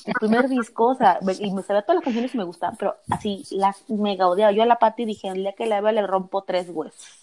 [0.04, 2.96] el primer disco, o sea, y me sabía todas las canciones y me gustaban, pero
[3.10, 4.52] así las mega odiaba.
[4.52, 7.21] Yo a la Pati dije, el día que la vea le rompo tres huesos.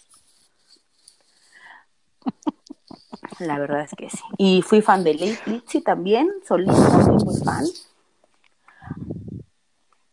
[3.40, 4.20] La verdad es que sí.
[4.38, 7.66] Y fui fan de Litzy también, solista, fui muy fan.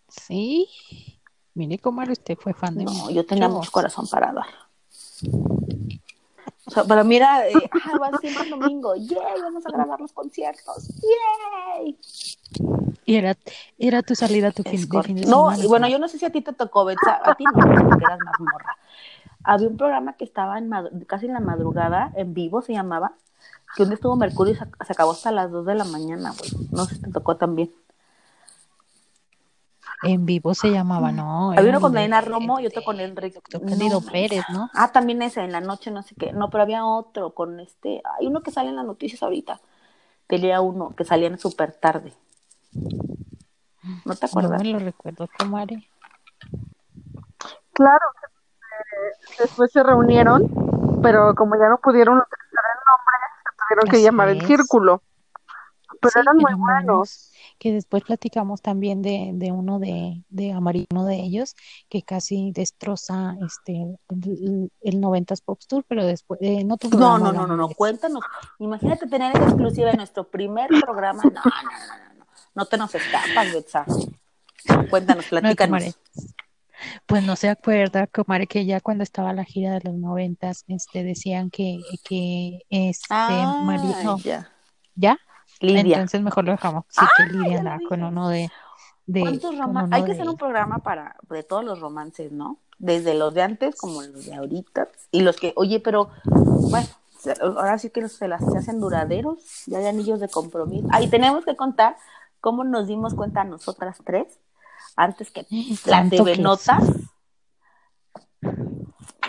[0.09, 0.69] Sí.
[1.55, 4.47] Mire cómo usted fue fan de No, yo tenía mucho corazón para dar.
[6.67, 9.41] O sea, pero mira, eh, ah, va siempre el domingo, ¡yay!
[9.41, 11.97] Vamos a grabar los conciertos, ¡yay!
[13.05, 13.37] Y era,
[13.79, 15.69] era tu salida tu fin, de fin de No, semana.
[15.69, 18.19] bueno, yo no sé si a ti te tocó, Betsa, a ti no, porque eras
[18.21, 18.77] más morra.
[19.47, 20.71] Había un programa que estaba en
[21.07, 23.13] casi en la madrugada, en vivo se llamaba,
[23.77, 26.33] que un día estuvo Mercurio y se, se acabó hasta las 2 de la mañana,
[26.37, 26.69] güey.
[26.73, 27.71] No sé si te tocó también.
[30.03, 31.53] En vivo se llamaba, no.
[31.53, 33.41] Había uno con Diana Romo y otro con Enrique.
[33.51, 34.69] Candido no, Pérez, ¿no?
[34.75, 36.33] Ah, también ese, en la noche, no sé qué.
[36.33, 38.03] No, pero había otro con este.
[38.19, 39.61] Hay uno que sale en las noticias ahorita.
[40.27, 42.13] Tenía uno que salían súper tarde.
[44.05, 44.59] ¿No te acuerdas?
[44.63, 45.89] No me lo recuerdo, Comare.
[47.73, 48.07] Claro,
[49.39, 50.43] después se reunieron,
[51.03, 55.03] pero como ya no pudieron utilizar el nombre, se tuvieron que llamar el círculo.
[56.01, 56.85] Pero Sí, eran muy eran buenos.
[56.87, 57.33] buenos.
[57.59, 61.55] Que después platicamos también de, de uno de, de Amarillo, uno de ellos,
[61.89, 63.73] que casi destroza este
[64.11, 67.69] el, el 90s Pop Tour, pero después eh, no tu No, no, no, no, no,
[67.71, 68.23] cuéntanos.
[68.59, 71.23] Imagínate tener esa exclusiva en nuestro primer programa.
[71.25, 72.27] No, no, no, no, no.
[72.55, 73.87] No te nos escapas, Betsa.
[74.91, 75.99] Cuéntanos, No, platícanos.
[77.07, 81.05] Pues no se acuerda, Comare, que ya cuando estaba la gira de los noventas, este,
[81.05, 84.51] decían que, que este Ah, María, no, ya.
[84.95, 85.19] ¿ya?
[85.61, 85.97] Lidia.
[85.97, 86.85] Entonces mejor lo dejamos.
[86.89, 88.51] Sí, Ah, que Lidia andaba con uno de,
[89.07, 92.59] de Hay que de hacer un programa para de todos los romances, ¿no?
[92.79, 94.89] Desde los de antes como los de ahorita.
[95.11, 96.87] Y los que, oye, pero bueno,
[97.41, 100.87] ahora sí que se las se hacen duraderos, ya hay anillos de compromiso.
[100.91, 101.97] Ahí tenemos que contar
[102.41, 104.39] cómo nos dimos cuenta nosotras tres,
[104.97, 105.47] antes que
[105.85, 106.85] la Tanto TV que Notas.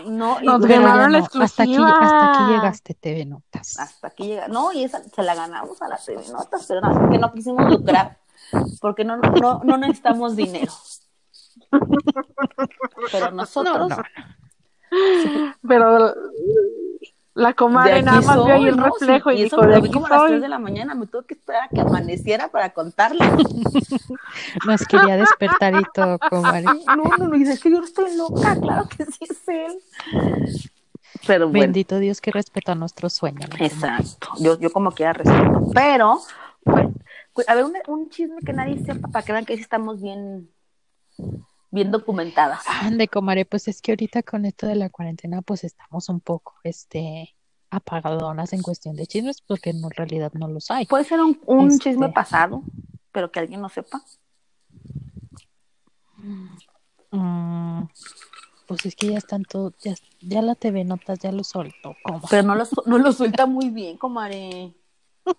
[0.05, 3.77] No, y- Nos ganaron la no, hasta aquí, hasta aquí llegaste, TV Notas.
[3.79, 4.47] hasta aquí llega.
[4.47, 7.33] No, y esa se la ganamos a la TV Notas, pero no, es que no
[7.33, 8.17] quisimos lucrar,
[8.79, 10.71] porque no, no, no necesitamos dinero.
[13.11, 14.03] Pero nosotros, No, no.
[15.67, 16.13] Pero
[17.37, 18.85] la comadre nada más vio ahí soy, el ¿no?
[18.85, 20.39] reflejo Sí, y y dijo, me lo vi a las 3 soy.
[20.41, 23.23] de la mañana, me tuve que esperar a que amaneciera para contarlo.
[24.65, 26.63] Nos quería despertar y todo, comadre.
[26.63, 29.79] No, no, no, y es que yo no estoy loca, claro que sí es él.
[31.27, 33.47] Pero bueno, Bendito Dios que respetó nuestro sueño.
[33.47, 33.65] ¿no?
[33.65, 36.19] exacto, yo, yo como quiera respeto, pero,
[36.63, 36.87] pues,
[37.33, 40.01] pues, a ver, un, un chisme que nadie sepa para que vean que sí estamos
[40.01, 40.49] bien,
[41.71, 42.63] bien documentadas.
[42.67, 46.55] Ande, comadre, pues es que ahorita con esto de la cuarentena, pues estamos un poco,
[46.63, 47.35] este,
[47.69, 50.85] apagadonas en cuestión de chismes, porque en realidad no los hay.
[50.85, 51.89] Puede ser un, un Este.
[51.89, 52.61] chisme pasado,
[53.11, 54.01] pero que alguien no sepa.
[57.11, 57.83] Mm,
[58.67, 62.21] pues es que ya están todos, ya, ya la TV Notas ya lo soltó, ¿cómo?
[62.29, 64.73] Pero no lo, no lo suelta muy bien, comadre.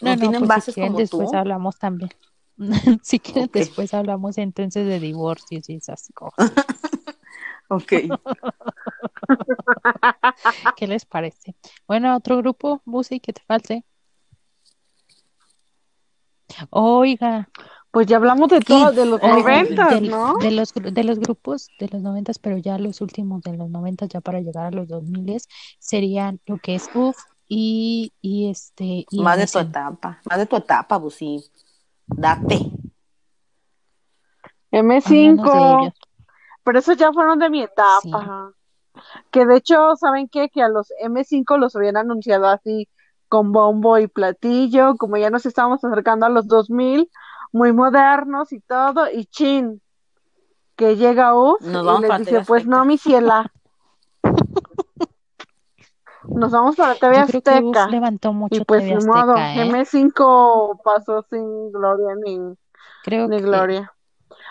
[0.00, 1.36] No, tienen pues bases si quieren como después tú.
[1.36, 2.10] hablamos también.
[3.02, 6.52] si quieren después hablamos entonces de divorcios y esas cosas.
[7.68, 7.92] Ok.
[10.76, 11.56] ¿Qué les parece?
[11.88, 13.86] Bueno, otro grupo, Busi, que te falte.
[16.70, 17.48] Oiga,
[17.90, 20.36] Pues ya hablamos de todo, de los noventas, ¿no?
[20.38, 24.08] de los de los grupos de los noventas, pero ya los últimos de los noventas,
[24.08, 27.16] ya para llegar a los dos miles, serían lo que es UF
[27.48, 31.44] y, y este y Más de tu etapa, más de tu etapa, Busi.
[32.06, 32.70] Date.
[34.72, 35.94] Háblanos de M5, ellos.
[36.64, 38.52] pero esos ya fueron de mi etapa.
[39.30, 40.48] Que de hecho, ¿saben qué?
[40.48, 42.88] Que a los M5 los habían anunciado así
[43.28, 47.10] con bombo y platillo, como ya nos estábamos acercando a los 2000,
[47.52, 49.80] muy modernos y todo, y chin,
[50.76, 52.76] que llega UF Nos y les dice, pues Azteca".
[52.76, 53.52] no, mi ciela.
[56.28, 57.88] nos vamos para TV Yo creo que Uf Azteca.
[57.88, 59.64] levantó mucho Y pues TV modo, ¿eh?
[59.70, 62.38] M5 pasó sin gloria ni,
[63.02, 63.92] Creo ni que gloria.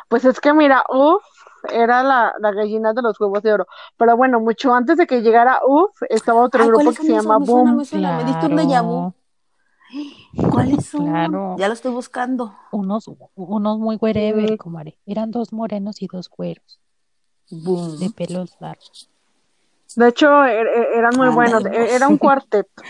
[0.09, 1.23] Pues es que mira, UF
[1.71, 3.67] era la, la gallina de los huevos de oro.
[3.97, 7.13] Pero bueno, mucho antes de que llegara UF, estaba otro Ay, grupo ¿cuáles que se
[7.13, 7.77] llama Boom.
[7.77, 9.13] me suena, me diste un déjà
[10.51, 11.05] ¿Cuáles son?
[11.07, 11.55] Claro.
[11.57, 12.55] Ya lo estoy buscando.
[12.71, 14.57] unos, unos muy wherever, Mm.
[14.57, 14.97] comadre.
[15.05, 16.79] Eran dos morenos y dos güeros,
[17.51, 17.99] Boom.
[17.99, 19.09] de pelos largos.
[19.95, 21.65] De hecho, er- er- eran muy Ándale, buenos.
[21.65, 22.84] e- Era un cuarteto.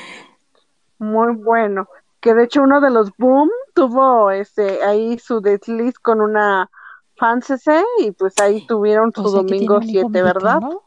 [0.99, 1.87] Muy bueno.
[2.19, 6.69] Que de hecho uno de los Boom tuvo este ahí su desliz con una
[7.17, 10.61] fancese y pues ahí tuvieron su O sea domingo un hijo 7, ¿verdad?
[10.61, 10.81] mexicano,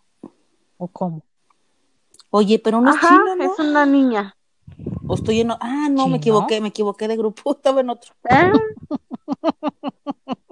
[0.79, 1.23] ¿O cómo?
[2.31, 3.45] Oye, pero no es Ajá, chino, ¿no?
[3.53, 4.35] es una niña.
[5.07, 5.51] O estoy en...
[5.53, 6.09] Ah, no, ¿Chino?
[6.09, 7.51] me equivoqué, me equivoqué de grupo.
[7.57, 8.13] Estaba en otro.
[8.29, 8.51] ¿Eh?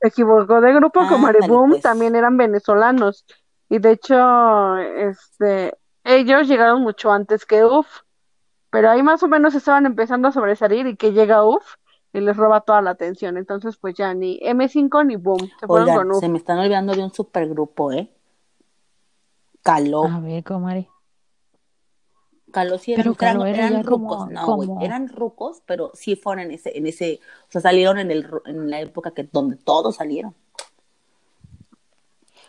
[0.00, 1.82] Se equivocó de grupo como Boom, pues.
[1.82, 3.24] también eran venezolanos.
[3.68, 7.86] Y de hecho, este, ellos llegaron mucho antes que UF.
[8.70, 11.64] Pero ahí más o menos estaban empezando a sobresalir y que llega UF
[12.12, 13.36] y les roba toda la atención.
[13.38, 15.48] Entonces, pues ya ni M5 ni Boom.
[15.60, 16.20] Se fueron Oigan, con UF.
[16.20, 18.10] se me están olvidando de un supergrupo, ¿eh?
[19.62, 20.04] Caló.
[20.04, 20.88] A ver, comadre.
[22.50, 25.90] Caló sí eran, Pero eran, era eran como- rucos, no, güey, como- eran rucos, pero
[25.94, 29.24] sí fueron en ese, en ese, o sea, salieron en el, en la época que
[29.24, 30.34] donde todos salieron.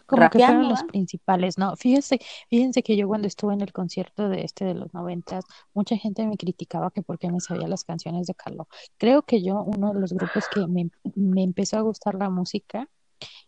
[0.09, 1.75] Como que fueron los principales, ¿no?
[1.75, 2.19] Fíjense,
[2.49, 6.25] fíjense que yo cuando estuve en el concierto de este de los noventas, mucha gente
[6.25, 8.67] me criticaba que por qué me sabía las canciones de Caló.
[8.97, 12.89] Creo que yo, uno de los grupos que me, me empezó a gustar la música,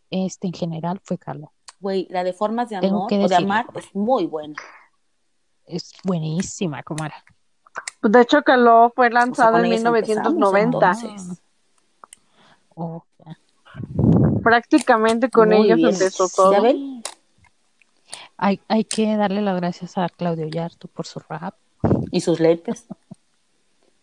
[0.09, 1.53] este, en general, fue Caló.
[1.79, 3.87] Güey, la de Formas de Amor que o de Amar comadre.
[3.87, 4.55] es muy buena.
[5.65, 7.15] Es buenísima, comadre.
[8.01, 10.91] Pues de hecho, Caló fue O sea, lanzado en ellos empezamos, 1990.
[10.91, 11.41] entonces.
[12.75, 13.03] Oh.
[14.43, 15.89] Prácticamente con Muy ellos bien.
[15.89, 16.61] empezó ¿Ya todo.
[16.61, 17.03] ven?
[18.37, 21.53] Hay, hay que darle las gracias a Claudio Yarto por su rap
[22.11, 22.85] Y sus lentes.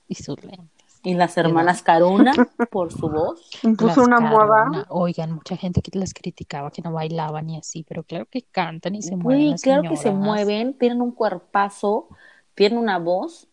[0.07, 0.69] y sus lentes.
[1.03, 2.33] Y las hermanas Caruna
[2.71, 3.51] por su voz.
[3.63, 4.87] Impuso Las una moda.
[4.89, 8.95] Oigan, mucha gente que las criticaba que no bailaban y así, pero claro que cantan
[8.95, 12.09] y se mueven las claro que se mueven, tienen un cuerpazo,
[12.55, 13.47] tienen una voz.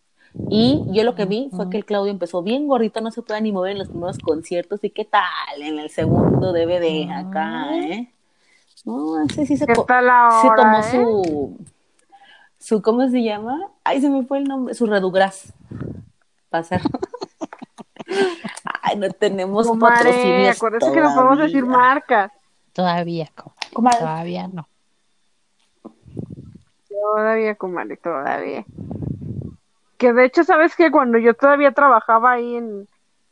[0.50, 3.40] Y yo lo que vi fue que el Claudio empezó bien gordito, no se podía
[3.42, 4.84] ni mover en los primeros conciertos.
[4.84, 5.24] ¿Y qué tal
[5.62, 8.12] en el segundo DVD acá, eh?
[8.86, 10.06] No, ese sí se, ¿Qué co- tal
[10.42, 10.92] se tomó eh?
[10.92, 11.58] su,
[12.60, 13.72] su, ¿cómo se llama?
[13.84, 15.54] Ay, se me fue el nombre, su redugras.
[16.52, 16.82] Hacer.
[18.82, 20.60] Ay, no tenemos Comadre, patrocinios
[20.94, 21.78] que no podemos decir todavía.
[21.78, 22.32] marcas.
[22.72, 24.68] Todavía, comadre, Comadre, todavía no.
[26.88, 28.66] Todavía, comadre, todavía.
[29.98, 32.88] Que de hecho, ¿sabes que Cuando yo todavía trabajaba ahí en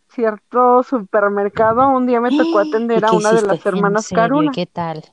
[0.10, 4.44] cierto supermercado, un día me tocó atender ¿Y a una de las hermanas En serio,
[4.44, 4.52] ¿y Caruna.
[4.52, 5.04] qué tal?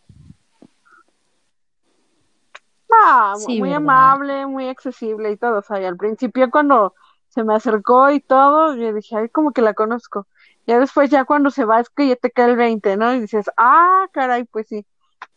[2.92, 3.72] Ah, Sí, muy ¿verdad?
[3.72, 5.58] amable, muy accesible y todo.
[5.58, 6.94] O sea, y al principio cuando
[7.28, 10.26] se me acercó y todo, yo dije, ay, como que la conozco.
[10.66, 13.14] Ya después, ya cuando se va, es que ya te cae el 20, ¿no?
[13.14, 14.86] Y dices, ah, caray, pues sí.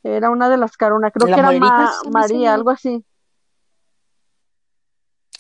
[0.04, 1.52] Era una de las Caruna, creo ¿La que era?
[1.52, 3.06] Ma- María, algo así.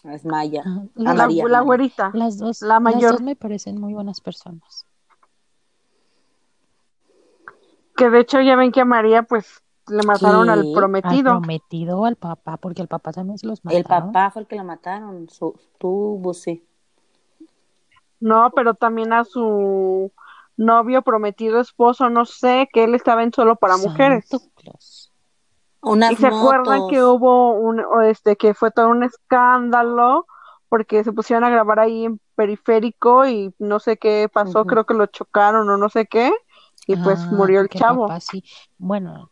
[0.03, 0.63] Es Maya.
[0.65, 1.47] A La, María.
[1.47, 2.11] la güerita.
[2.13, 3.11] las dos, la las mayor.
[3.13, 4.85] dos me parecen muy buenas personas.
[7.95, 10.67] Que de hecho ya ven que a María pues le mataron al ¿Qué?
[10.69, 11.31] Al prometido.
[11.39, 14.11] prometido al papá, porque al papá también se los El mataron.
[14.11, 15.29] papá fue el que la mataron.
[15.29, 16.65] Su, tú, Busi.
[18.19, 20.11] No, pero también a su
[20.57, 24.25] novio, prometido, esposo, no sé, que él estaba en solo para mujeres.
[24.27, 25.12] Santo Claus.
[25.83, 30.25] Unas Y se acuerdan que hubo un, o este, que fue todo un escándalo
[30.69, 34.95] porque se pusieron a grabar ahí en periférico y no sé qué pasó, creo que
[34.95, 36.31] lo chocaron o no sé qué,
[36.87, 38.07] y pues Ah, murió el chavo.
[38.07, 38.43] papá sí.
[38.79, 39.29] Bueno,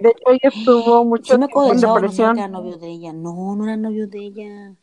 [0.00, 2.78] De hecho, ella estuvo mucho Sí me acuerdo tiempo del en chavo, no era novio
[2.78, 3.12] de ella.
[3.12, 4.74] No, no era novio de ella.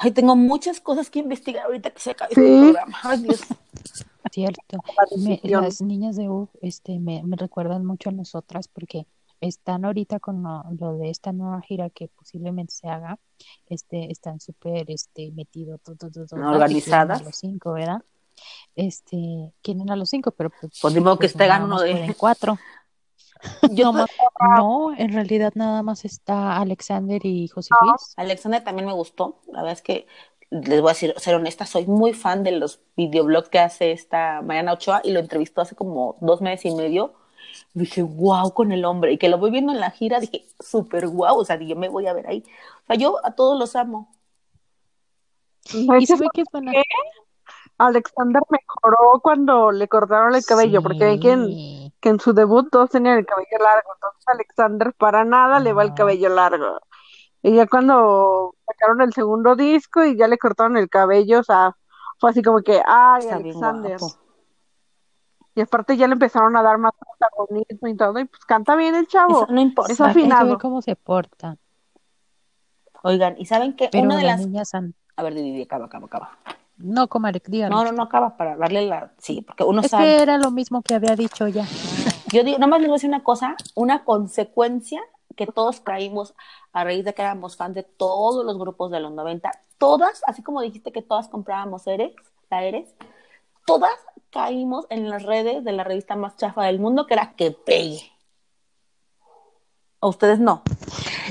[0.00, 2.60] Ay, tengo muchas cosas que investigar ahorita que se acabe este Sí.
[2.72, 2.98] programa.
[3.02, 3.40] Ay, Dios.
[4.32, 4.78] cierto.
[5.18, 9.06] Me- las niñas de U este, me, me recuerdan mucho a nosotras porque
[9.40, 13.18] están ahorita con lo, lo de esta nueva gira que posiblemente se haga.
[13.68, 15.80] Este, están súper este, metidos,
[16.32, 17.22] Organizadas.
[17.24, 18.02] los cinco, ¿verdad?
[18.76, 22.14] Este, quieren a los cinco, pero pues, Pues que pues, esté nada gano uno de
[22.16, 22.58] cuatro.
[23.70, 24.06] Yo, No,
[24.56, 28.14] no, en realidad nada más está Alexander y José Luis.
[28.16, 29.40] Alexander también me gustó.
[29.46, 30.06] La verdad es que
[30.50, 34.40] les voy a decir, ser honesta, soy muy fan de los videoblogs que hace esta
[34.42, 37.14] Mariana Ochoa y lo entrevistó hace como dos meses y medio.
[37.74, 39.12] Dije, wow, con el hombre.
[39.12, 41.36] Y que lo voy viendo en la gira, dije, súper wow.
[41.38, 42.44] O sea, yo me voy a ver ahí.
[42.84, 44.08] O sea, yo a todos los amo.
[45.72, 46.72] Y hecho, se ve que es buena.
[47.76, 51.77] Alexander mejoró cuando le cortaron el cabello, porque ven que en, Sí.
[52.00, 55.82] Que en su debut todos tenían el cabello largo, entonces Alexander para nada le va
[55.82, 56.80] el cabello largo.
[57.42, 61.76] Y ya cuando sacaron el segundo disco y ya le cortaron el cabello, o sea,
[62.18, 63.98] fue así como que, ay, Está Alexander.
[65.54, 68.94] Y aparte ya le empezaron a dar más protagonismo y todo, y pues canta bien
[68.94, 69.42] el chavo.
[69.44, 69.92] Eso no importa.
[69.92, 70.50] Es Hay que afinado.
[70.50, 71.56] ver cómo se porta.
[73.02, 73.88] Oigan, ¿y saben qué?
[73.90, 74.46] Pero Una de las las...
[74.48, 74.94] niñas han...
[75.16, 76.38] A ver, Didi, acaba, acaba, acaba.
[76.78, 77.76] No, comadre, díganos.
[77.76, 79.12] No, no, no acaba para darle la...
[79.18, 80.04] Sí, porque uno Es sabe...
[80.04, 81.64] que era lo mismo que había dicho ya.
[82.32, 85.00] Yo digo, nada más les voy a decir una cosa, una consecuencia
[85.34, 86.34] que todos caímos
[86.72, 89.50] a raíz de que éramos fans de todos los grupos de los 90.
[89.78, 92.12] Todas, así como dijiste que todas comprábamos Eres,
[92.50, 92.94] la Eres,
[93.64, 93.92] todas
[94.30, 98.12] caímos en las redes de la revista más chafa del mundo, que era Que Pegue.
[100.00, 100.62] ¿O ustedes no?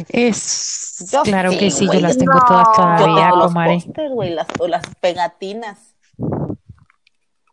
[0.09, 2.39] Es Yo claro sí, que sí, yo las tengo No.
[2.45, 3.53] todas Yo todavía, los
[4.31, 5.95] las, o las pegatinas.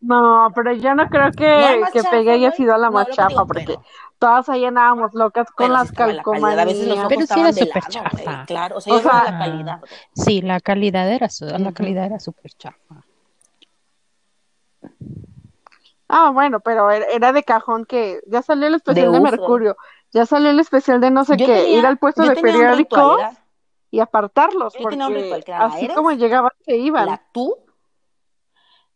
[0.01, 3.17] No, pero yo no creo que, que Pegue haya sido la No, más lo que
[3.17, 3.83] chafa, digo, porque pero-
[4.19, 6.03] todas ahí andábamos locas con Pero las la.
[6.03, 6.07] A
[6.67, 6.99] veces los calcomanías.
[6.99, 8.45] ojos Pero sí era súper chafa.
[8.47, 9.81] Claro, o sea, O yo creo sea- la calidad.
[10.15, 13.03] Sí, la calidad era su- la calidad era súper chafa.
[16.09, 19.21] Ah, bueno, pero era de cajón que ya salió el especial de.
[19.21, 19.77] Mercurio,
[20.15, 22.53] ya salió el especial de no sé Yo qué, tenía- ir al puesto de tenía
[22.53, 23.19] periódico
[23.91, 27.07] y apartarlos, Yo tenía un porque ritual la así como llegaban se iban.
[27.07, 27.57] la tú,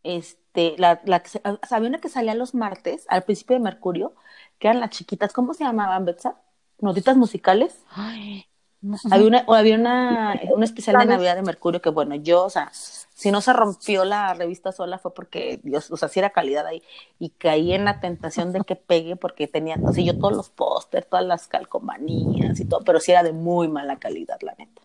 [0.03, 3.55] este, la, la que se- o sea, había una que salía los martes, al principio
[3.55, 4.15] de Mercurio,
[4.57, 6.41] que eran las chiquitas, ¿cómo se llamaban, Betsa?
[6.79, 7.83] Notitas musicales.
[7.91, 8.48] Ay.
[9.11, 11.05] Había una, había una, un especial de.
[11.05, 14.97] Navidad de Mercurio que, bueno, yo, o sea, si no se rompió la revista sola
[14.97, 16.81] fue porque, Dios, o sea, sí era calidad ahí.
[17.19, 20.49] Y caí en la tentación de que pegue porque tenía, o sea, yo todos los
[20.49, 24.81] pósters, todas las calcomanías y todo, pero sí era de muy mala calidad, la neta.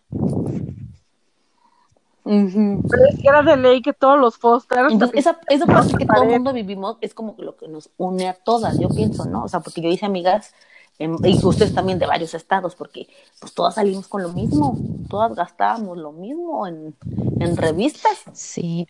[2.25, 6.07] Pero es que era de ley que todos los pósters Entonces, esa, esa parte que
[6.07, 9.43] todo el mundo vivimos es como lo que nos une a todas, yo pienso, ¿no?
[9.43, 10.53] O sea, porque yo hice amigas,
[10.99, 13.07] en- y ustedes también de varios estados, porque
[13.39, 14.77] pues todas salimos con lo mismo,
[15.09, 16.95] todas gastábamos lo mismo en,
[17.39, 18.23] en revistas.
[18.33, 18.87] Sí.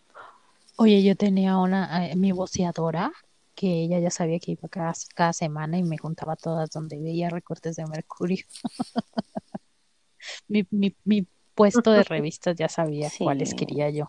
[0.76, 3.10] Oye, yo tenía una, eh, mi voceadora,
[3.54, 7.30] que ella ya sabía que iba cada, cada semana y me juntaba todas donde veía
[7.30, 8.44] recortes de Mercurio.
[10.48, 13.22] Mi, mi, mi puesto de revistas ya sabía Sí.
[13.24, 14.08] cuáles quería yo.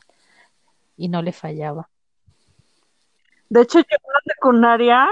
[0.98, 1.90] Y no le fallaba.
[3.50, 5.08] De hecho, yo en la secundaria,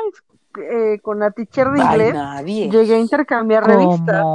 [0.58, 2.70] eh, con la teacher de Ay, inglés, nadie.
[2.70, 4.26] llegué a intercambiar revistas.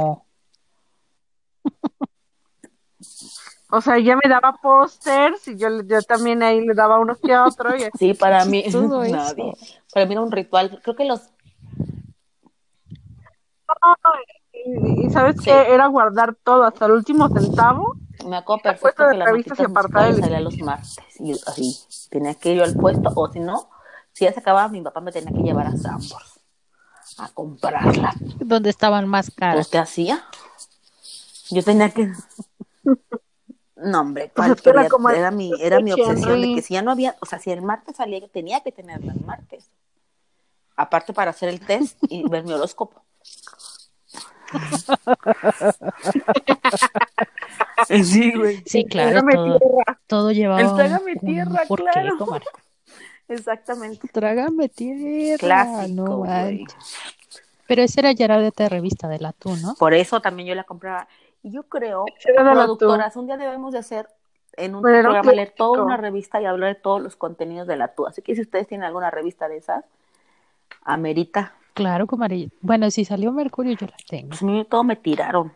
[3.73, 7.17] O sea, ella me daba pósters y yo, le- yo también ahí le daba unos
[7.19, 7.75] que otros.
[7.79, 9.53] Y Sí, para mí, todo eso.
[9.93, 10.79] Para mí era un ritual.
[10.83, 11.21] Creo que los,
[14.53, 15.45] Y, y sabes Sí.
[15.45, 17.95] qué, era guardar todo hasta el último centavo.
[18.25, 20.61] me acuerdo puesto perfecto de que las revistas y notitas apartado musicales el- salían los
[20.61, 21.19] martes.
[21.19, 23.69] Y así, tenía que ir yo al puesto, o si no,
[24.21, 26.39] si ya se acababa, mi papá me tenía que llevar a Sambors
[27.17, 28.13] a comprarla.
[28.39, 29.67] donde estaban más Pues, caras.
[29.69, 30.23] ¿qué hacía?
[31.49, 32.11] Yo tenía que.
[33.83, 34.51] No, hombre, Pues ¿cuál?
[34.57, 36.91] es que era como el- era, mi, era mi obsesión de que si ya no
[36.91, 39.71] había, o sea, si el martes salía, yo tenía que tenerla el martes.
[40.75, 43.01] Aparte para hacer el test y ver mi horóscopo.
[47.87, 48.61] Sí, güey.
[48.67, 49.99] Sí, claro, todo, tierra.
[50.05, 52.17] todo llevaba El un- trágame un tierra, porqué, claro.
[53.31, 54.07] Exactamente.
[54.09, 55.37] Trágame tierra.
[55.37, 56.25] Clásico, no.
[57.65, 59.75] Pero ese era ya era de revista de la tú, ¿no?
[59.75, 61.07] Por eso también yo la compraba.
[61.41, 62.05] Y yo creo,
[62.35, 64.09] productoras, un día debemos de hacer
[64.57, 67.77] en un Pero programa leer toda una revista y hablar de todos los contenidos de
[67.77, 68.05] la TU.
[68.05, 69.85] Así que si ustedes tienen alguna revista de esas,
[70.83, 71.53] amerita.
[71.73, 72.49] Claro, comadre.
[72.59, 74.29] Bueno, si salió Mercurio, yo la tengo.
[74.29, 75.53] Pues a mí todo me tiraron.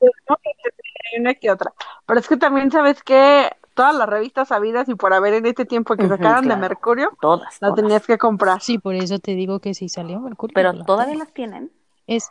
[0.00, 1.72] Hay una que otra.
[2.06, 5.64] Pero es que también, ¿sabes que Todas las revistas sabidas y por haber en este
[5.64, 6.60] tiempo que sacaran de claro.
[6.60, 7.58] Mercurio, Todas.
[7.60, 7.80] la todas.
[7.80, 8.60] tenías que comprar.
[8.60, 10.52] Sí, por eso te digo que si salió Mercurio.
[10.52, 11.24] Pero la todavía tengo.
[11.24, 11.70] las tienen.
[12.08, 12.28] Es,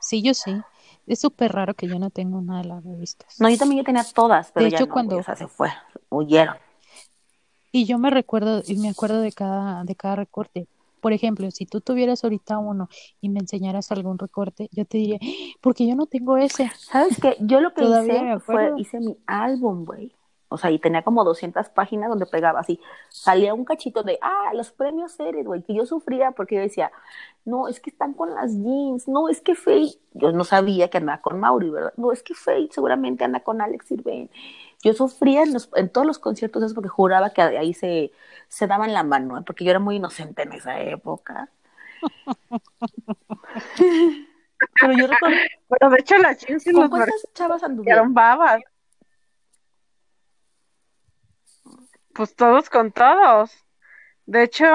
[0.00, 0.60] sí, yo sí.
[1.06, 3.38] Es súper raro que yo no tenga una de las revistas.
[3.40, 5.46] No, yo también yo tenía todas, pero De ya hecho, no, cuando- o sea, se
[5.46, 5.70] fue,
[6.08, 6.56] huyeron.
[7.72, 10.66] Y yo me recuerdo, y me acuerdo de cada, de cada recorte.
[11.00, 12.88] Por ejemplo, si tú tuvieras ahorita uno
[13.20, 15.26] y me enseñaras algún recorte, yo te diría, "¡Ah!
[15.60, 16.70] porque yo no tengo ese.
[16.76, 17.36] ¿Sabes qué?
[17.40, 20.12] Yo lo que hice fue, hice mi álbum, güey.
[20.50, 22.80] O sea, y tenía como 200 páginas donde pegaba así.
[23.08, 26.92] Salía un cachito de, ah, los premios series, güey, que yo sufría porque yo decía,
[27.44, 30.98] no, es que están con las jeans, no, es que Faye, yo no sabía que
[30.98, 31.92] andaba con Mauri, ¿verdad?
[31.96, 34.30] No, es que Faye seguramente anda con Alex Sirven.
[34.82, 38.12] Yo sufría en, los- en todos los conciertos eso porque juraba que ahí se,
[38.48, 39.42] se daban la mano, ¿eh?
[39.46, 41.50] porque yo era muy inocente en esa época.
[44.78, 45.36] Pero yo recuerdo,
[45.68, 48.14] Pero de hecho las jeans y ¿con los chavas anduvieron?
[48.14, 48.62] babas.
[52.20, 53.50] Pues todos con todos.
[54.26, 54.66] De hecho,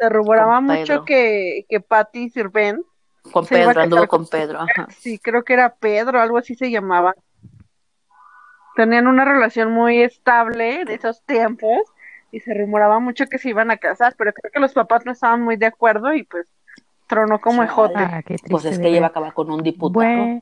[0.00, 2.82] se rumoraba mucho que, que Patty Sirven.
[3.30, 4.60] Con Pedro, anduvo con Pedro.
[4.60, 4.88] Ajá.
[4.98, 7.14] Sí, creo que era Pedro, algo así se llamaba.
[8.74, 11.82] Tenían una relación muy estable de esos tiempos
[12.32, 15.12] y se rumoraba mucho que se iban a casar, pero creo que los papás no
[15.12, 16.48] estaban muy de acuerdo y pues
[17.06, 17.98] tronó como ejote.
[17.98, 20.40] Ah, pues es que ella iba a acabar con un diputado.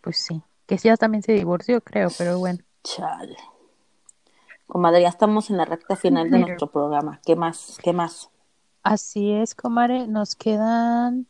[0.00, 2.60] pues sí, que ya también se divorció, creo, pero bueno.
[2.84, 3.36] Chale.
[4.70, 7.20] Comadre, ya estamos en la recta final de nuestro programa.
[7.26, 7.76] ¿Qué más?
[7.82, 8.30] ¿Qué más?
[8.84, 10.06] Así es, comadre.
[10.06, 11.26] Nos quedan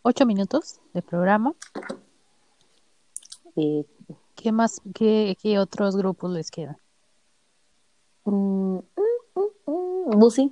[0.00, 1.54] ocho minutos de programa.
[3.56, 3.84] Eh,
[4.34, 4.80] ¿Qué más?
[4.94, 6.78] Qué, qué, otros grupos les quedan?
[8.24, 8.80] Mm, mm,
[9.66, 10.50] mm, Busi.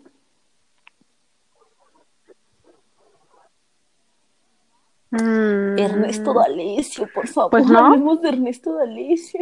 [5.10, 7.50] Ernesto D'Alessio, por favor.
[7.50, 7.78] Pues no.
[7.78, 9.40] Hablemos de Ernesto D'Alessio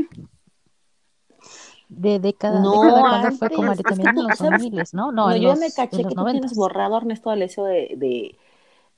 [1.88, 5.12] de década, no, década fue como también en los 2000, ¿no?
[5.12, 8.36] No, no yo me caché que tú tienes borrado a Ernesto D'Alessio de, de,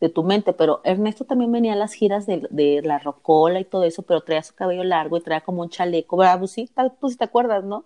[0.00, 3.64] de, tu mente, pero Ernesto también venía a las giras de, de, la rocola y
[3.64, 6.40] todo eso, pero traía su cabello largo y traía como un chaleco, ¿verdad?
[6.40, 7.84] Pues sí, tal, pues te acuerdas, ¿no?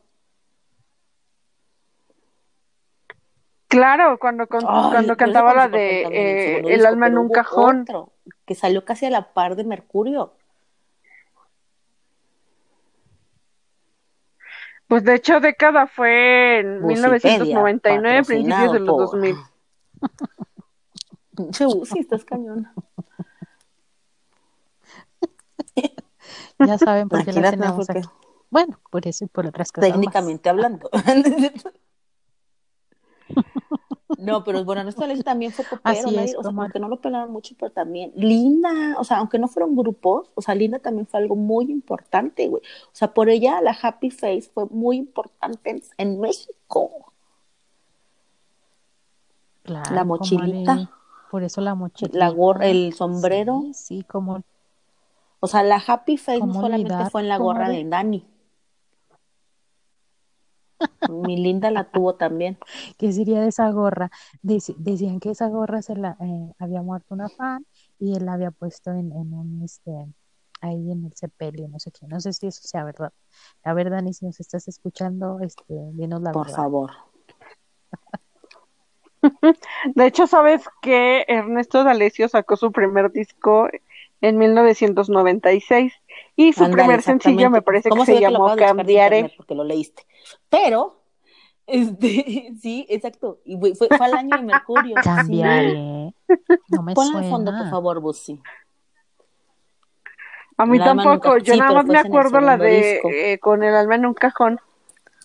[3.74, 7.80] Claro, cuando, cuando cantaba la de eh, El alma en un cajón.
[7.80, 8.12] Otro,
[8.46, 10.32] que salió casi a la par de Mercurio.
[14.88, 19.36] Pues de hecho década fue en 1999, principios de los 2000.
[21.50, 22.72] Che, sí, estás cañona.
[26.58, 28.00] ya saben por qué la tenemos aquí.
[28.50, 29.90] Bueno, por eso y por otras cosas.
[29.90, 30.88] Técnicamente hablando.
[34.18, 37.32] No, pero bueno, nuestra ley también fue popero, o sea, como que no lo pelaron
[37.32, 41.20] mucho, pero también Linda, o sea, aunque no fueron grupos, o sea, Linda también fue
[41.20, 42.62] algo muy importante, güey.
[42.86, 47.12] O sea, por ella la Happy Face fue muy importante en, México.
[49.62, 50.90] Claro, la mochilita.
[51.30, 52.18] por eso la mochilita.
[52.18, 53.62] La gorra, el sombrero.
[53.72, 54.42] Sí, como.
[55.40, 58.24] O sea, la Happy Face no solamente fue en la gorra de Dani.
[61.08, 62.58] Mi linda la tuvo también.
[62.98, 64.10] ¿Qué sería de esa gorra?
[64.42, 67.66] decían que esa gorra se la eh, había muerto una fan
[67.98, 69.92] y él la había puesto en, un este
[70.60, 73.12] ahí en el sepelio, no sé qué, no sé si eso sea verdad.
[73.64, 76.90] La verdad, ni si nos estás escuchando, este, dinos la Por favor.
[79.94, 83.68] De hecho, sabes que Ernesto D'Alessio sacó su primer disco
[84.20, 85.92] en 1996
[86.36, 89.32] y su primer sencillo me parece que se, llamó Cambiaré.
[89.36, 90.04] Porque lo leíste.
[90.48, 91.02] Pero,
[91.66, 93.40] este, sí, exacto.
[93.44, 94.96] Y fue, fue al año de Mercurio.
[95.02, 96.12] Cambiaré.
[96.68, 98.40] No me Ponle al fondo, por favor, Busi.
[100.56, 104.06] A mí tampoco, yo nada más me acuerdo la de eh, con el alma en
[104.06, 104.60] un cajón,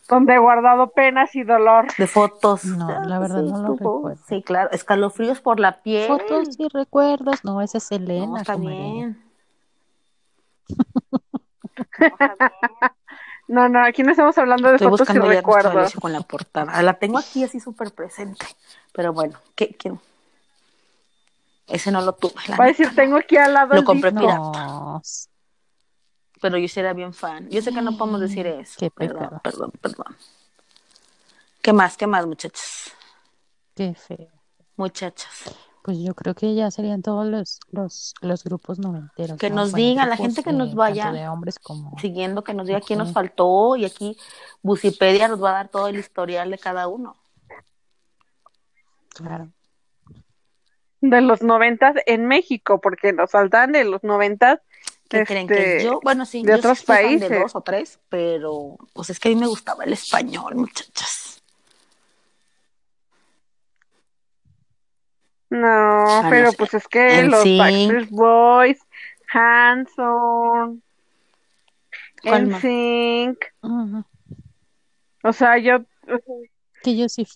[0.08, 1.86] donde he guardado penas y dolor.
[1.98, 2.66] De fotos.
[2.66, 4.20] No, la verdad no lo recuerdo.
[4.28, 6.08] Sí, claro, escalofríos por la piel.
[6.08, 8.26] Fotos y recuerdos, no, esa es Elena.
[8.26, 9.29] No, está bien.
[13.50, 15.94] No, no, aquí no estamos hablando de fotos y recuerdos.
[15.96, 16.80] con la portada.
[16.84, 18.46] La tengo aquí así súper presente.
[18.94, 19.92] Pero bueno, ¿qué, qué?
[21.66, 22.36] Ese no lo tuve.
[22.60, 25.02] Va a decir, tengo aquí al lado Lo compré pirata.
[26.42, 27.50] Pero yo sí era bien fan.
[27.50, 28.76] Yo sé que no podemos decir eso.
[28.78, 30.16] Qué perdón, perdón, perdón.
[31.62, 31.98] ¿Qué más?
[31.98, 32.92] ¿Qué más, muchachos?
[33.76, 34.30] Qué feo.
[34.78, 35.56] Muchachas.
[35.90, 39.40] Pues yo creo que ya serían todos los, los, los grupos noventeros.
[39.40, 42.80] Que nos diga, la gente que nos vaya de hombres como siguiendo, que nos diga
[42.80, 44.16] quién nos faltó y aquí
[44.62, 47.16] Bucipedia nos va a dar todo el historial de cada uno.
[49.16, 49.50] Claro.
[51.02, 54.60] De los noventas en México, porque nos faltan de los noventas.
[55.08, 56.02] ¿Qué creen que este, yo?
[56.04, 57.32] Bueno, sí, de otros países.
[57.32, 61.39] De dos o tres, pero pues es que a mí me gustaba el español, muchachas.
[65.50, 68.80] No, pero pues es que los Backstreet Boys,
[69.34, 70.84] Hanson,
[72.24, 73.38] NSYNC,
[75.24, 75.80] o sea, yo...
[76.84, 77.28] Que yo sí.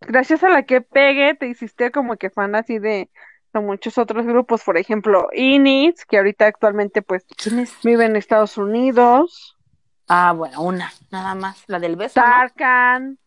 [0.00, 3.10] Gracias a la que pegue, te hiciste como que fan así de,
[3.54, 7.26] muchos otros grupos, por ejemplo, Inis, que ahorita actualmente pues
[7.82, 9.56] vive en Estados Unidos.
[10.06, 12.14] Ah, bueno, una, nada más, la del beso.
[12.14, 13.18] Tarkan.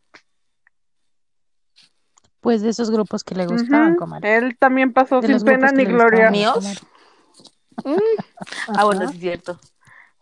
[2.41, 4.35] Pues de esos grupos que le gustaban, comadre.
[4.35, 6.31] Él también pasó sin pena ni gloria.
[6.31, 6.83] ¿Míos?
[7.85, 7.95] Mm.
[8.75, 9.59] Ah, bueno, es cierto.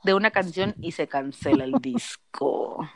[0.03, 2.88] De una canción y se cancela el disco.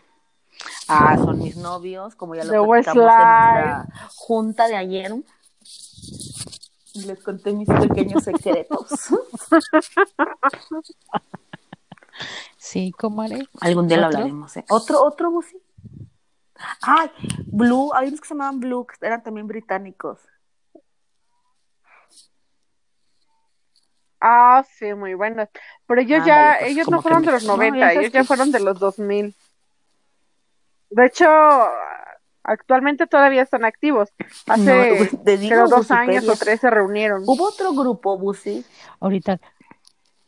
[0.88, 5.14] Ah, son mis novios, como ya lo platicamos en nuestra junta de ayer.
[6.94, 8.90] Les conté mis pequeños secretos.
[12.58, 13.48] Sí, comadre.
[13.60, 14.56] Algún día lo hablaremos.
[14.58, 14.66] ¿eh?
[14.70, 15.58] ¿Otro, otro, Busi?
[16.82, 17.12] Ay,
[17.48, 20.20] Blue, hay unos que se llamaban Blue, que eran también británicos.
[24.26, 25.50] Ah, sí, muy buenas.
[25.86, 28.00] Pero ellos Ah, ya, vale, pues, ellos no fueron que de los no, 90, ya
[28.00, 29.36] ellos ya fueron de los 2000.
[30.92, 31.28] De hecho,
[32.44, 34.14] actualmente todavía están activos.
[34.48, 37.24] Hace, No, te digo, creo, dos años o tres se reunieron.
[37.26, 38.66] Hubo otro grupo, Busi.
[39.02, 39.42] Ahorita,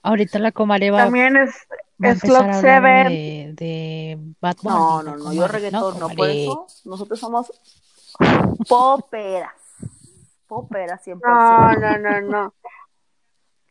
[0.01, 1.55] ahorita la comadre va, También es,
[2.01, 3.07] es hablar Seven.
[3.07, 4.75] de, de Bad Bunny.
[4.75, 6.43] No, no, no, yo reggaetón, no, por comadre.
[6.43, 7.51] eso nosotros somos
[8.67, 9.53] poperas.
[10.47, 11.19] Poperas 100%.
[11.23, 12.53] No, no, no, no.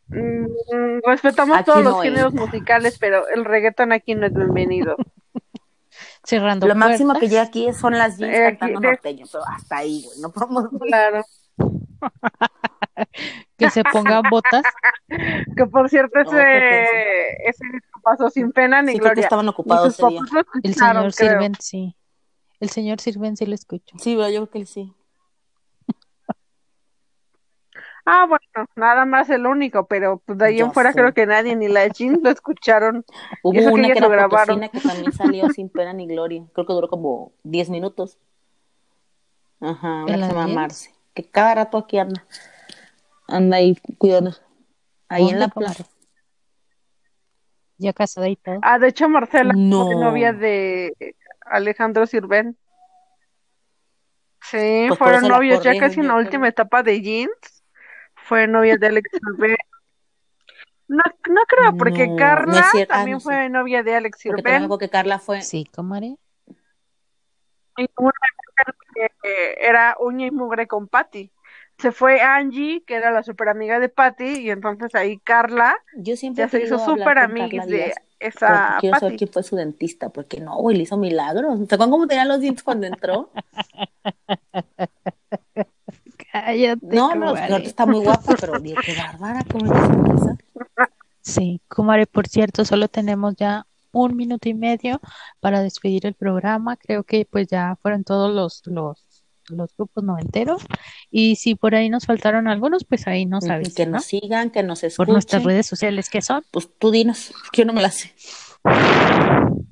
[0.07, 4.95] Mm, respetamos Aquí todos no los géneros musicales, pero el reggaetón aquí no es bienvenido.
[6.23, 7.31] Cerrando Lo máximo que puertas.
[7.31, 10.31] llega aquí son las jeans Eh, aquí- cantando de- norteño, pero hasta ahí, güey, no
[10.31, 10.65] podemos...
[10.81, 11.23] Claro.
[13.57, 14.63] que se pongan botas.
[15.55, 16.83] Que por cierto, No, ese,
[17.45, 19.23] ese disco pasó sin pena ni Sí, creo que gloria.
[19.23, 20.13] estaban ocupados sus
[20.63, 21.31] El señor creo.
[21.31, 21.95] Sirven, sí.
[22.59, 23.97] El señor Sirven sí lo escucho.
[23.99, 24.93] Sí, pero yo creo que sí.
[28.07, 30.99] Ah, bueno, nada más el único, pero pues, de ahí en Ya fuera sé.
[30.99, 33.03] creo que nadie ni la Jean lo escucharon.
[33.43, 34.59] Hubo eso que una ellas que lo era grabaron.
[34.69, 36.45] Que también salió sin pena ni gloria.
[36.53, 38.17] Creo que duró como 10 minutos.
[39.59, 40.53] Ajá, una ¿En que la se llama?
[40.53, 40.93] Marce.
[41.15, 42.23] Que cada rato aquí anda.
[43.27, 44.31] Anda ahí cuidando.
[45.09, 45.85] Ahí en ¿Dónde, la plaza.
[47.77, 48.59] Ya casada y todo.
[48.61, 49.85] Ah, de hecho Marcela No.
[49.85, 51.15] fue novia de
[51.45, 52.57] Alejandro Sirven.
[54.41, 56.25] Sí, Pues fueron novios ya casi en la creo.
[56.25, 57.63] última etapa de Jeans.
[58.15, 59.57] Fue novia de Alex Sirven.
[60.87, 62.93] No, no creo, porque No, Carla cierto.
[62.93, 63.23] Ah, también no sé.
[63.23, 64.77] fue novia de Alex Sirven.
[64.79, 65.41] que Carla fue.
[65.41, 66.17] Sí, comadre.
[67.77, 71.31] Y una mujer que era uña y mugre con Patty.
[71.77, 76.15] Se fue Angie, que era la super amiga de Patty, y entonces ahí Carla Yo
[76.15, 79.17] siempre ya se hizo súper amiga de esa quiero saber Patty.
[79.17, 81.57] quién fue su dentista, porque no, güey, le hizo milagros.
[81.59, 83.29] ¿Se acuerdan cómo tenía los dientes cuando entró?
[86.31, 90.37] Cállate, No, no, ahorita está muy guapa, pero dije, qué bárbara, cómo es sonrisa.
[91.21, 94.99] Sí, comadre, por cierto, solo tenemos ya un minuto y medio
[95.39, 96.77] para despedir el programa.
[96.77, 99.14] Creo que pues ya fueron todos los, los,
[99.49, 100.61] los grupos noventeros.
[101.11, 103.91] Y si por ahí nos faltaron algunos, pues ahí nos Ujú, avisan, Que ¿no?
[103.93, 105.45] nos sigan, que nos Por nuestras escuchen.
[105.45, 106.43] redes sociales, que son?
[106.51, 108.13] Pues tú dinos, que yo no me la sé.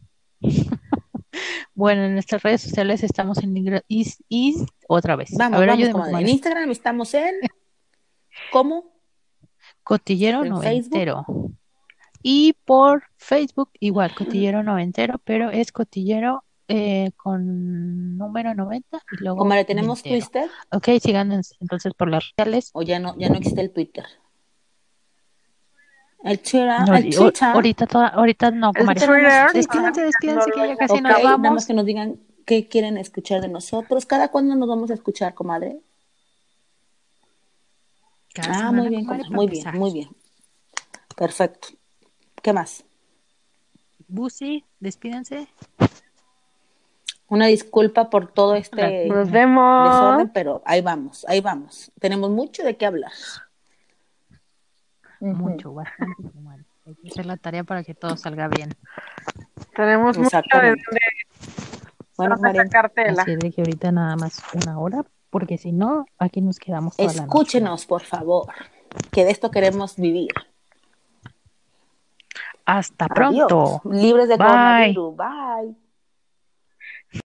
[1.76, 5.32] Bueno, en nuestras redes sociales estamos en Is, Is- otra vez.
[5.36, 6.20] Vamos, A ver, vamos, comadre.
[6.22, 6.30] En.
[6.30, 7.34] Instagram estamos en,
[8.52, 8.94] ¿cómo?
[9.84, 11.26] Cotillero En Noventero.
[12.22, 19.38] Y por Facebook, igual, Cotillero Noventero, pero es Cotillero eh, con número 90 y luego
[19.40, 20.26] Comadre, ¿tenemos Noventero.
[20.26, 20.50] Twitter?
[20.72, 22.70] Ok, síganos entonces por las redes sociales.
[22.74, 24.06] ¿O ya no, ya no existe el Twitter?
[26.24, 27.48] El Twitter, No, el Twitter.
[27.50, 29.02] ahorita, toda- ahorita no, comadre.
[29.54, 31.52] Despídense, despídense, que ya casi Ok, nos nada vamos.
[31.52, 34.06] más que nos digan qué quieren escuchar de nosotros.
[34.06, 35.80] ¿Cada cuándo nos vamos a escuchar, comadre?
[38.34, 39.76] Cada Ah, semana, muy bien, comadre, muy bien, empezar.
[39.80, 40.10] muy bien.
[41.18, 41.68] Perfecto.
[42.42, 42.84] ¿Qué más?
[44.08, 45.48] Busi, despídense.
[47.34, 49.90] Una disculpa por todo este Nos vemos.
[49.90, 51.92] desorden, pero ahí vamos, ahí vamos.
[52.00, 53.12] Tenemos mucho de qué hablar.
[55.20, 56.64] Mucho, bastante, comadre.
[56.86, 58.70] Hay que hacer la tarea para que todo salga bien.
[59.76, 60.76] Tenemos mucho de
[62.18, 62.36] Bueno.
[63.18, 67.08] Así de que ahorita nada más una hora, porque si no, aquí nos quedamos toda
[67.08, 67.24] la noche.
[67.26, 68.46] escúchenos, por favor,
[69.12, 70.30] que de esto queremos vivir.
[72.64, 73.48] Hasta Adiós.
[73.48, 73.82] pronto.
[73.90, 74.46] Libres de Bye.
[74.46, 75.18] coronavirus.
[75.18, 75.83] Bye.